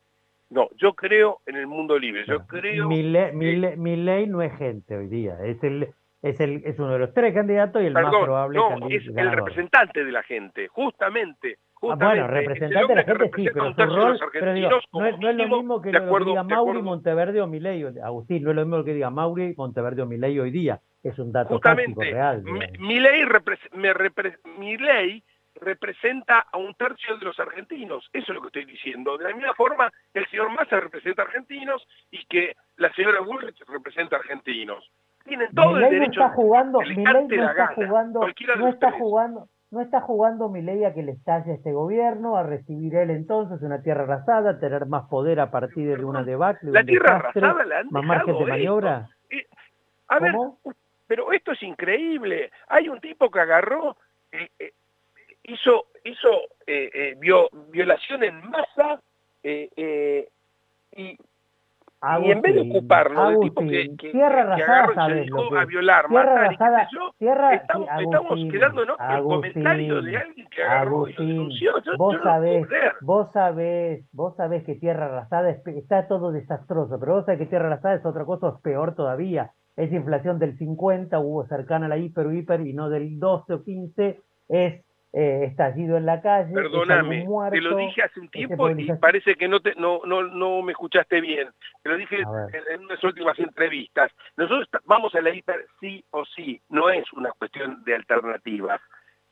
[0.54, 2.88] No, yo creo en el mundo libre, yo creo...
[2.88, 5.90] Mi, ley no es gente hoy día, es el,
[6.22, 9.32] es, el, es uno de los tres candidatos y el más probable no, es el
[9.32, 11.58] representante de la gente, justamente.
[11.82, 15.30] Ah, bueno, representante de la gente sí, pero su rol, pero digo, no, es, no,
[15.30, 18.66] es, lo mismo que lo que diga Mauri, Monteverde o Milei, Agustín, no es lo
[18.66, 22.44] mismo que diga Mauri, Monteverde o Milei hoy día, es un dato Justamente, real.
[22.80, 23.26] Milei,
[23.74, 25.24] me repre Milei
[25.64, 29.18] representa a un tercio de los argentinos, eso es lo que estoy diciendo.
[29.18, 33.60] De la misma forma, el señor Massa representa a argentinos y que la señora Bullrich
[33.68, 34.92] representa a argentinos.
[35.26, 36.20] Tienen todo el derecho.
[36.20, 38.20] No está jugando, no está jugando,
[38.58, 42.96] no está jugando, no está jugando Milei a que le estalle este gobierno, a recibir
[42.96, 47.16] él entonces una tierra arrasada, tener más poder a partir de una debacle, la tierra
[47.16, 49.10] arrasada la han más margen de maniobra.
[49.30, 49.48] Eh,
[50.10, 50.36] a ver,
[51.08, 52.52] pero esto es increíble.
[52.68, 53.98] Hay un tipo que agarró,
[54.32, 54.74] eh, eh,
[55.44, 56.30] hizo, hizo
[57.72, 59.02] violación en masa
[59.44, 61.18] y
[62.22, 65.56] y en vez de ocuparnos del tipo que, que, tierra que agarró y se dedicó
[65.56, 70.18] a violar, matar y qué sé yo, tierra, estamos, estamos quedándonos en el comentario de
[70.18, 71.72] alguien que agarró y denunció.
[71.82, 72.68] Yo, vos yo sabés,
[73.02, 77.68] vos sabés, vos sabés que tierra arrasada está todo desastroso, pero vos sabés que tierra
[77.68, 79.52] arrasada es otra cosa, es peor todavía.
[79.78, 83.54] Es inflación del 50, hubo cercana a la hiper o hiper y no del 12
[83.54, 84.20] o 15,
[84.50, 84.84] es
[85.16, 86.52] eh, estallido en la calle.
[86.52, 90.64] Perdóname, te lo dije hace un tiempo y parece que no, te, no, no, no
[90.64, 91.50] me escuchaste bien.
[91.84, 94.12] Te lo dije en, unas últimas entrevistas.
[94.38, 98.82] Nosotros vamos a la hiper sí o sí, no es una cuestión de alternativas.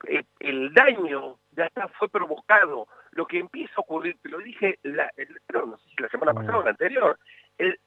[0.07, 2.87] Eh, el, daño ya está, fue provocado.
[3.13, 5.11] Lo que empieza a ocurrir, te lo dije la,
[5.51, 7.17] no sé si la semana pasada o la anterior,
[7.57, 7.79] el,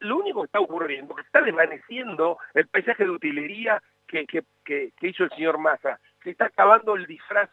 [0.00, 4.92] lo único que está ocurriendo, que está desvaneciendo el paisaje de utilería que, que, que
[5.02, 7.50] hizo el señor Massa se está acabando el disfraz,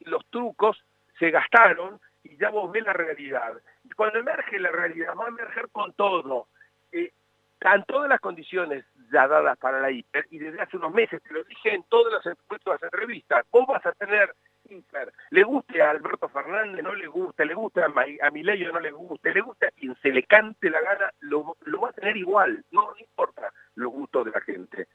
[0.00, 0.82] los trucos
[1.18, 3.54] se gastaron y ya vos ves la realidad.
[3.84, 6.48] Y cuando emerge la realidad, va a emerger con todo.
[6.92, 7.12] Eh,
[7.54, 11.34] están todas las condiciones ya dadas para la hiper y desde hace unos meses, te
[11.34, 14.32] lo dije en todas las, las entrevistas, vos vas a tener
[14.68, 15.12] hiper.
[15.30, 18.92] Le guste a Alberto Fernández, no le guste, le guste a, a Mileio, no le
[18.92, 22.16] guste, le guste a quien se le cante la gana, lo, lo va a tener
[22.16, 24.86] igual, no, importa los gustos de la gente.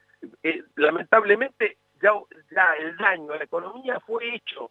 [0.42, 4.70] Eh, lamentablemente ya, el daño a la economía fue hecho,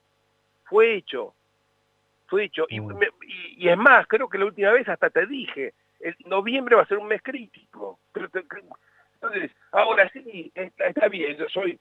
[0.66, 1.34] fue hecho,
[2.28, 2.66] fue hecho.
[2.70, 3.00] Y, mm.
[3.58, 6.88] y, es más, creo que la última vez hasta te dije, el noviembre va a
[6.88, 8.00] ser un mes crítico.
[8.14, 11.80] entonces, ahora sí, está, bien, yo soy,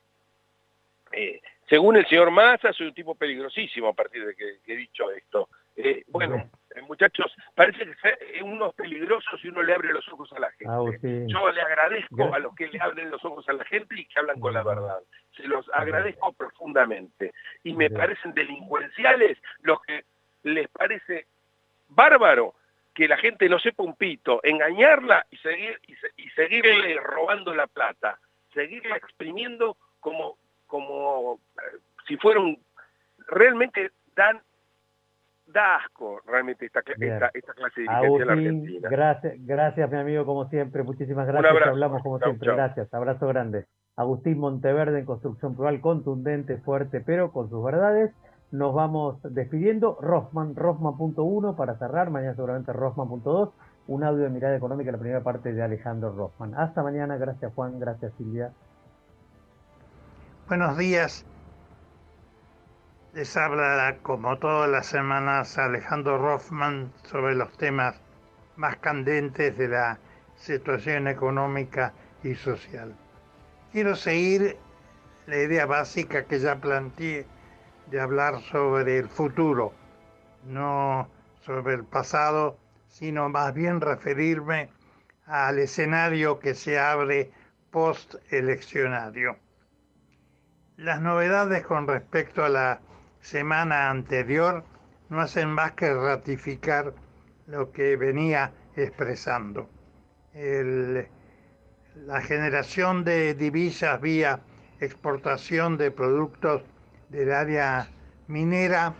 [1.12, 5.10] eh, según el señor Massa, soy un tipo peligrosísimo a partir de que, he dicho
[5.10, 5.48] esto.
[5.76, 6.50] Eh, bueno,
[6.82, 11.26] muchachos, parece que uno es peligroso si uno le abre los ojos a la gente.
[11.26, 14.18] Yo le agradezco a los que le abren los ojos a la gente y que
[14.18, 14.98] hablan con la verdad.
[15.36, 17.32] Se los agradezco profundamente.
[17.62, 20.04] Y me parecen delincuenciales los que
[20.44, 21.26] les parece
[21.88, 22.54] bárbaro
[22.94, 25.80] que la gente no sepa un pito, engañarla y seguir
[26.16, 28.18] y, seguirle robando la plata,
[28.52, 32.58] seguirla exprimiendo como como eh, si fuera un
[33.28, 34.40] realmente dan
[35.52, 38.88] da asco realmente esta, esta, clase de dirigencia en la Argentina.
[38.88, 43.66] Gracias, gracias mi amigo como siempre, muchísimas gracias, hablamos como siempre, gracias, abrazo grande.
[43.96, 48.10] Agustín Monteverde en construcción plural, contundente, fuerte, pero con sus verdades.
[48.50, 49.98] Nos vamos despidiendo.
[50.00, 52.10] Rossman, Rossman.1 para cerrar.
[52.10, 53.52] Mañana seguramente Rossman.2.
[53.88, 56.54] Un audio de mirada económica, la primera parte de Alejandro Rossman.
[56.54, 57.16] Hasta mañana.
[57.16, 58.52] Gracias Juan, gracias Silvia.
[60.48, 61.26] Buenos días.
[63.14, 68.00] Les habla, como todas las semanas, Alejandro Rothman sobre los temas
[68.56, 69.98] más candentes de la
[70.34, 71.92] situación económica
[72.22, 72.96] y social.
[73.70, 74.56] Quiero seguir
[75.26, 77.26] la idea básica que ya planteé
[77.88, 79.74] de hablar sobre el futuro,
[80.46, 81.06] no
[81.42, 82.56] sobre el pasado,
[82.88, 84.70] sino más bien referirme
[85.26, 87.30] al escenario que se abre
[87.72, 89.36] post-eleccionario.
[90.78, 92.80] Las novedades con respecto a la
[93.22, 94.64] semana anterior
[95.08, 96.92] no hacen más que ratificar
[97.46, 99.70] lo que venía expresando.
[100.34, 104.40] la generación de divisas vía
[104.80, 106.62] exportación de productos
[107.10, 107.88] del área
[108.26, 108.94] minera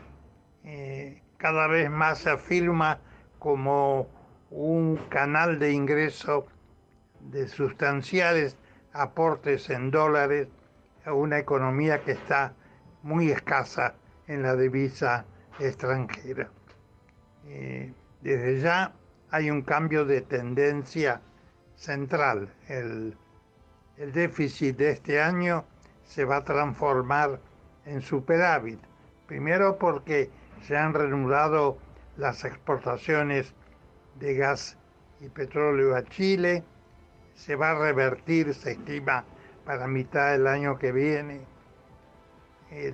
[0.64, 3.00] eh, cada vez más se afirma
[3.38, 4.06] como
[4.50, 6.46] un canal de ingreso
[7.20, 8.56] de sustanciales
[8.92, 10.48] aportes en dólares
[11.04, 12.52] a una economía que está
[13.02, 13.94] muy escasa
[14.26, 15.24] en la divisa
[15.58, 16.50] extranjera.
[17.46, 18.92] Eh, desde ya
[19.30, 21.20] hay un cambio de tendencia
[21.76, 22.52] central.
[22.68, 23.16] El,
[23.96, 25.64] el déficit de este año
[26.04, 27.40] se va a transformar
[27.86, 28.78] en superávit.
[29.26, 30.30] Primero porque
[30.62, 31.78] se han reanudado
[32.16, 33.54] las exportaciones
[34.20, 34.76] de gas
[35.20, 36.62] y petróleo a Chile.
[37.34, 39.24] Se va a revertir, se estima,
[39.64, 41.40] para mitad del año que viene.
[42.70, 42.92] Eh,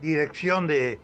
[0.00, 0.98] dirección del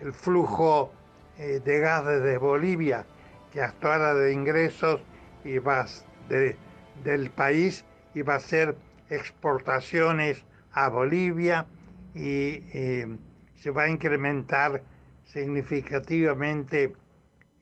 [0.00, 0.92] el flujo
[1.38, 3.04] eh, de gas desde Bolivia,
[3.52, 5.00] que ahora de ingresos
[5.44, 5.86] y va
[6.28, 7.84] del país
[8.14, 8.76] y va a ser
[9.08, 11.66] exportaciones a Bolivia
[12.14, 13.16] y eh,
[13.56, 14.82] se va a incrementar
[15.24, 16.94] significativamente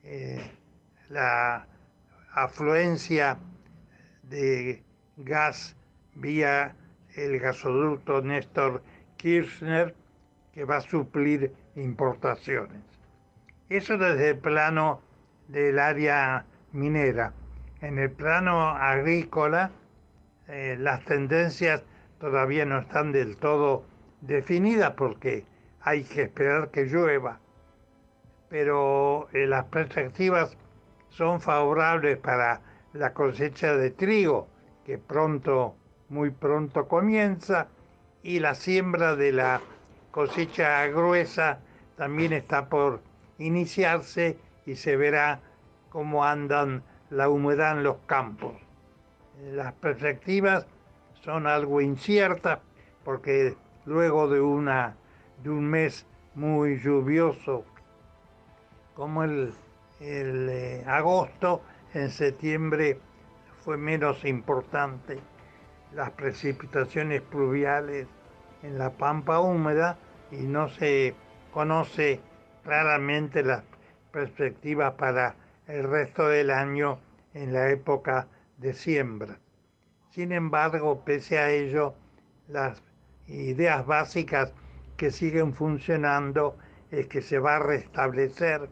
[0.03, 0.51] eh,
[1.09, 1.67] la
[2.33, 3.37] afluencia
[4.23, 4.83] de
[5.17, 5.75] gas
[6.15, 6.75] vía
[7.15, 8.83] el gasoducto Néstor
[9.17, 9.95] Kirchner
[10.57, 12.81] que va a suplir importaciones.
[13.69, 15.01] Eso desde el plano
[15.47, 17.31] del área minera.
[17.79, 19.69] En el plano agrícola,
[20.47, 21.83] eh, las tendencias
[22.19, 23.83] todavía no están del todo
[24.21, 25.45] definidas porque
[25.81, 27.39] hay que esperar que llueva.
[28.49, 30.57] Pero eh, las perspectivas
[31.09, 32.61] son favorables para
[32.93, 34.47] la cosecha de trigo,
[34.87, 35.75] que pronto,
[36.09, 37.67] muy pronto comienza,
[38.23, 39.61] y la siembra de la
[40.17, 41.59] cosecha gruesa
[41.95, 43.01] también está por
[43.37, 45.41] iniciarse y se verá
[45.91, 48.55] cómo andan la humedad en los campos.
[49.51, 50.65] Las perspectivas
[51.23, 52.57] son algo inciertas
[53.03, 53.55] porque
[53.85, 54.95] luego de, una,
[55.43, 57.63] de un mes muy lluvioso
[58.95, 59.53] como el,
[59.99, 61.61] el eh, agosto,
[61.93, 62.99] en septiembre
[63.63, 65.19] fue menos importante.
[65.93, 68.07] Las precipitaciones pluviales
[68.63, 69.99] en la pampa húmeda
[70.31, 71.13] y no se
[71.51, 72.19] conoce
[72.63, 73.63] claramente la
[74.11, 75.35] perspectiva para
[75.67, 76.97] el resto del año
[77.33, 79.37] en la época de siembra.
[80.09, 81.93] Sin embargo, pese a ello,
[82.47, 82.81] las
[83.27, 84.53] ideas básicas
[84.95, 86.57] que siguen funcionando
[86.91, 88.69] es que se va a restablecer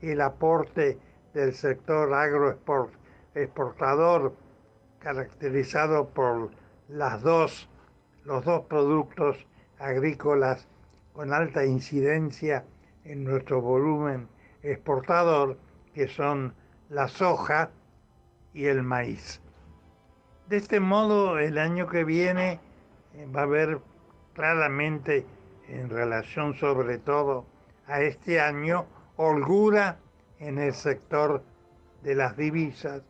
[0.00, 0.96] el aporte
[1.34, 4.36] del sector agroexportador
[5.00, 6.50] caracterizado por
[6.88, 7.68] las dos,
[8.24, 9.44] los dos productos
[9.78, 10.68] agrícolas
[11.18, 12.64] con alta incidencia
[13.02, 14.28] en nuestro volumen
[14.62, 15.58] exportador,
[15.92, 16.54] que son
[16.90, 17.70] la soja
[18.54, 19.40] y el maíz.
[20.48, 22.60] De este modo, el año que viene
[23.14, 23.80] eh, va a haber
[24.32, 25.26] claramente,
[25.66, 27.46] en relación sobre todo
[27.88, 29.98] a este año, holgura
[30.38, 31.42] en el sector
[32.04, 33.02] de las divisas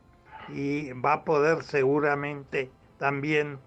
[0.49, 3.59] y va a poder seguramente también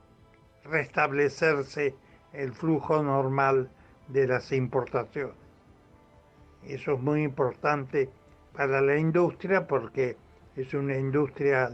[0.63, 1.93] restablecerse
[2.33, 3.69] el flujo normal
[4.11, 5.35] de las importaciones.
[6.65, 8.09] Eso es muy importante
[8.53, 10.17] para la industria porque
[10.55, 11.69] es una industria,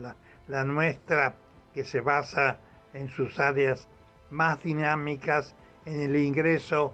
[0.47, 1.35] la, nuestra,
[1.73, 2.59] que se basa
[2.93, 3.87] en sus áreas
[4.29, 6.93] más dinámicas en el ingreso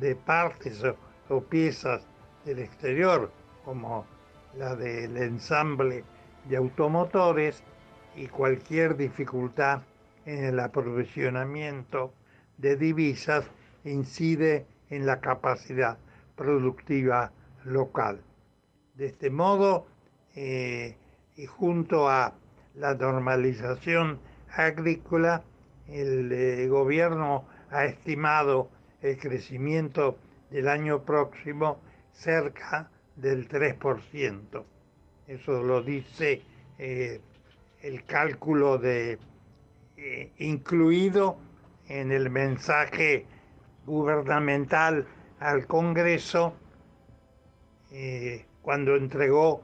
[0.00, 0.82] de partes
[1.28, 2.06] o, piezas
[2.44, 3.30] del exterior,
[3.64, 4.06] como
[4.56, 6.04] la del ensamble
[6.48, 7.62] de automotores
[8.16, 9.82] y cualquier dificultad
[10.26, 12.12] en el aprovisionamiento
[12.58, 13.44] de divisas
[13.84, 15.98] incide en la capacidad
[16.36, 17.32] productiva
[17.64, 18.20] local.
[18.94, 19.86] De este modo,
[20.34, 20.96] eh,
[21.36, 22.34] y junto a
[22.74, 24.18] la normalización
[24.50, 25.42] agrícola,
[25.88, 28.70] el eh, gobierno ha estimado
[29.02, 30.16] el crecimiento
[30.50, 31.80] del año próximo
[32.12, 34.64] cerca del 3%.
[35.26, 36.42] Eso lo dice
[36.78, 37.20] eh,
[37.82, 39.18] el cálculo de
[40.38, 41.38] incluido
[41.88, 43.26] en el mensaje
[43.86, 45.06] gubernamental
[45.40, 46.54] al Congreso
[48.62, 49.62] cuando entregó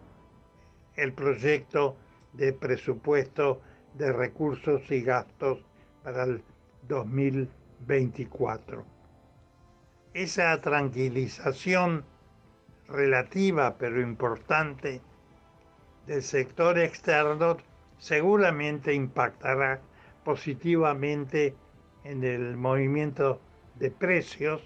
[0.96, 1.96] el proyecto
[2.32, 3.60] de presupuesto
[3.94, 5.64] de recursos y gastos
[6.04, 6.42] para el
[6.86, 8.84] 2024.
[10.14, 12.04] Esa tranquilización
[12.88, 15.00] relativa pero importante
[16.06, 17.56] del sector externo
[17.98, 19.80] seguramente impactará
[20.24, 21.54] positivamente
[22.04, 23.40] en el movimiento
[23.80, 24.62] de precios.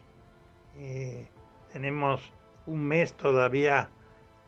[0.76, 1.26] Eh,
[1.72, 2.20] tenemos
[2.66, 3.88] un mes todavía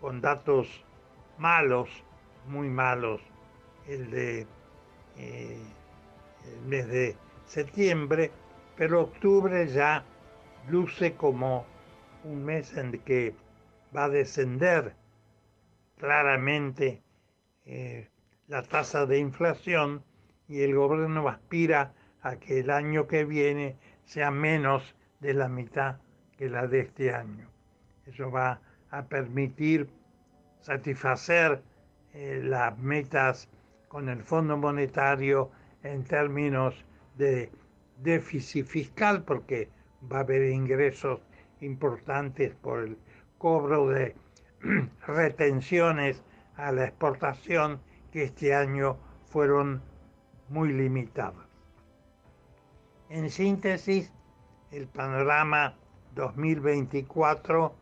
[0.00, 0.84] con datos
[1.38, 1.88] malos,
[2.48, 3.22] muy malos,
[3.86, 4.46] el de
[5.16, 5.62] eh,
[6.44, 8.30] el mes de septiembre,
[8.76, 10.04] pero octubre ya
[10.68, 11.64] luce como
[12.24, 13.34] un mes en que
[13.96, 14.94] va a descender
[15.96, 17.02] claramente
[17.64, 18.08] eh,
[18.48, 20.04] la tasa de inflación
[20.48, 23.76] y el gobierno aspira a que el año que viene
[24.06, 25.98] sea menos de la mitad
[26.38, 27.48] que la de este año.
[28.06, 29.90] Eso va a permitir
[30.60, 31.62] satisfacer
[32.14, 33.48] eh, las metas
[33.88, 35.50] con el Fondo Monetario
[35.82, 36.84] en términos
[37.16, 37.50] de
[37.98, 39.68] déficit fiscal, porque
[40.10, 41.20] va a haber ingresos
[41.60, 42.98] importantes por el
[43.38, 44.14] cobro de
[45.06, 46.22] retenciones
[46.56, 47.80] a la exportación
[48.12, 49.82] que este año fueron
[50.48, 51.45] muy limitadas.
[53.08, 54.10] En síntesis,
[54.72, 55.74] el panorama
[56.16, 57.72] 2024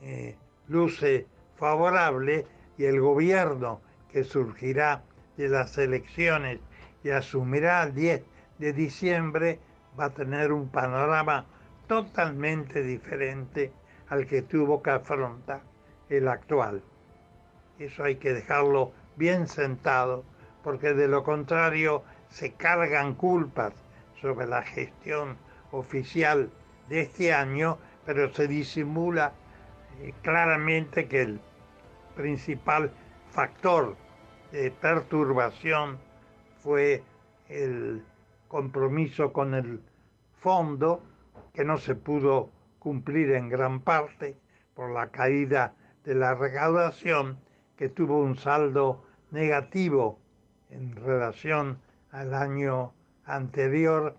[0.00, 0.34] eh,
[0.68, 1.26] luce
[1.56, 2.46] favorable
[2.78, 5.02] y el gobierno que surgirá
[5.36, 6.60] de las elecciones
[7.04, 8.22] y asumirá el 10
[8.56, 9.58] de diciembre
[9.98, 11.44] va a tener un panorama
[11.86, 13.72] totalmente diferente
[14.08, 15.60] al que tuvo que afrontar
[16.08, 16.82] el actual.
[17.78, 20.24] Eso hay que dejarlo bien sentado,
[20.64, 23.74] porque de lo contrario se cargan culpas
[24.20, 25.36] sobre la gestión
[25.72, 26.50] oficial
[26.88, 29.32] de este año, pero se disimula
[30.00, 31.40] eh, claramente que el
[32.14, 32.92] principal
[33.30, 33.96] factor
[34.52, 35.98] de perturbación
[36.62, 37.02] fue
[37.48, 38.04] el
[38.48, 39.82] compromiso con el
[40.40, 41.02] fondo
[41.52, 44.36] que no se pudo cumplir en gran parte
[44.74, 47.38] por la caída de la recaudación
[47.76, 50.18] que tuvo un saldo negativo
[50.70, 52.92] en relación al año
[53.26, 54.16] anterior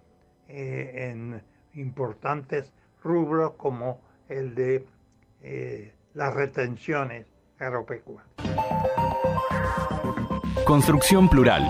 [0.47, 1.41] eh, en
[1.73, 2.71] importantes
[3.03, 4.85] rubros como el de
[5.41, 7.25] eh, las retenciones
[7.59, 8.27] agropecuarias.
[10.65, 11.63] Construcción Plural.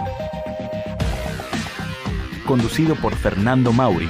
[2.46, 4.10] Conducido por Fernando Mauri.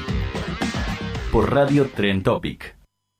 [1.32, 2.76] Por Radio Tren Topic.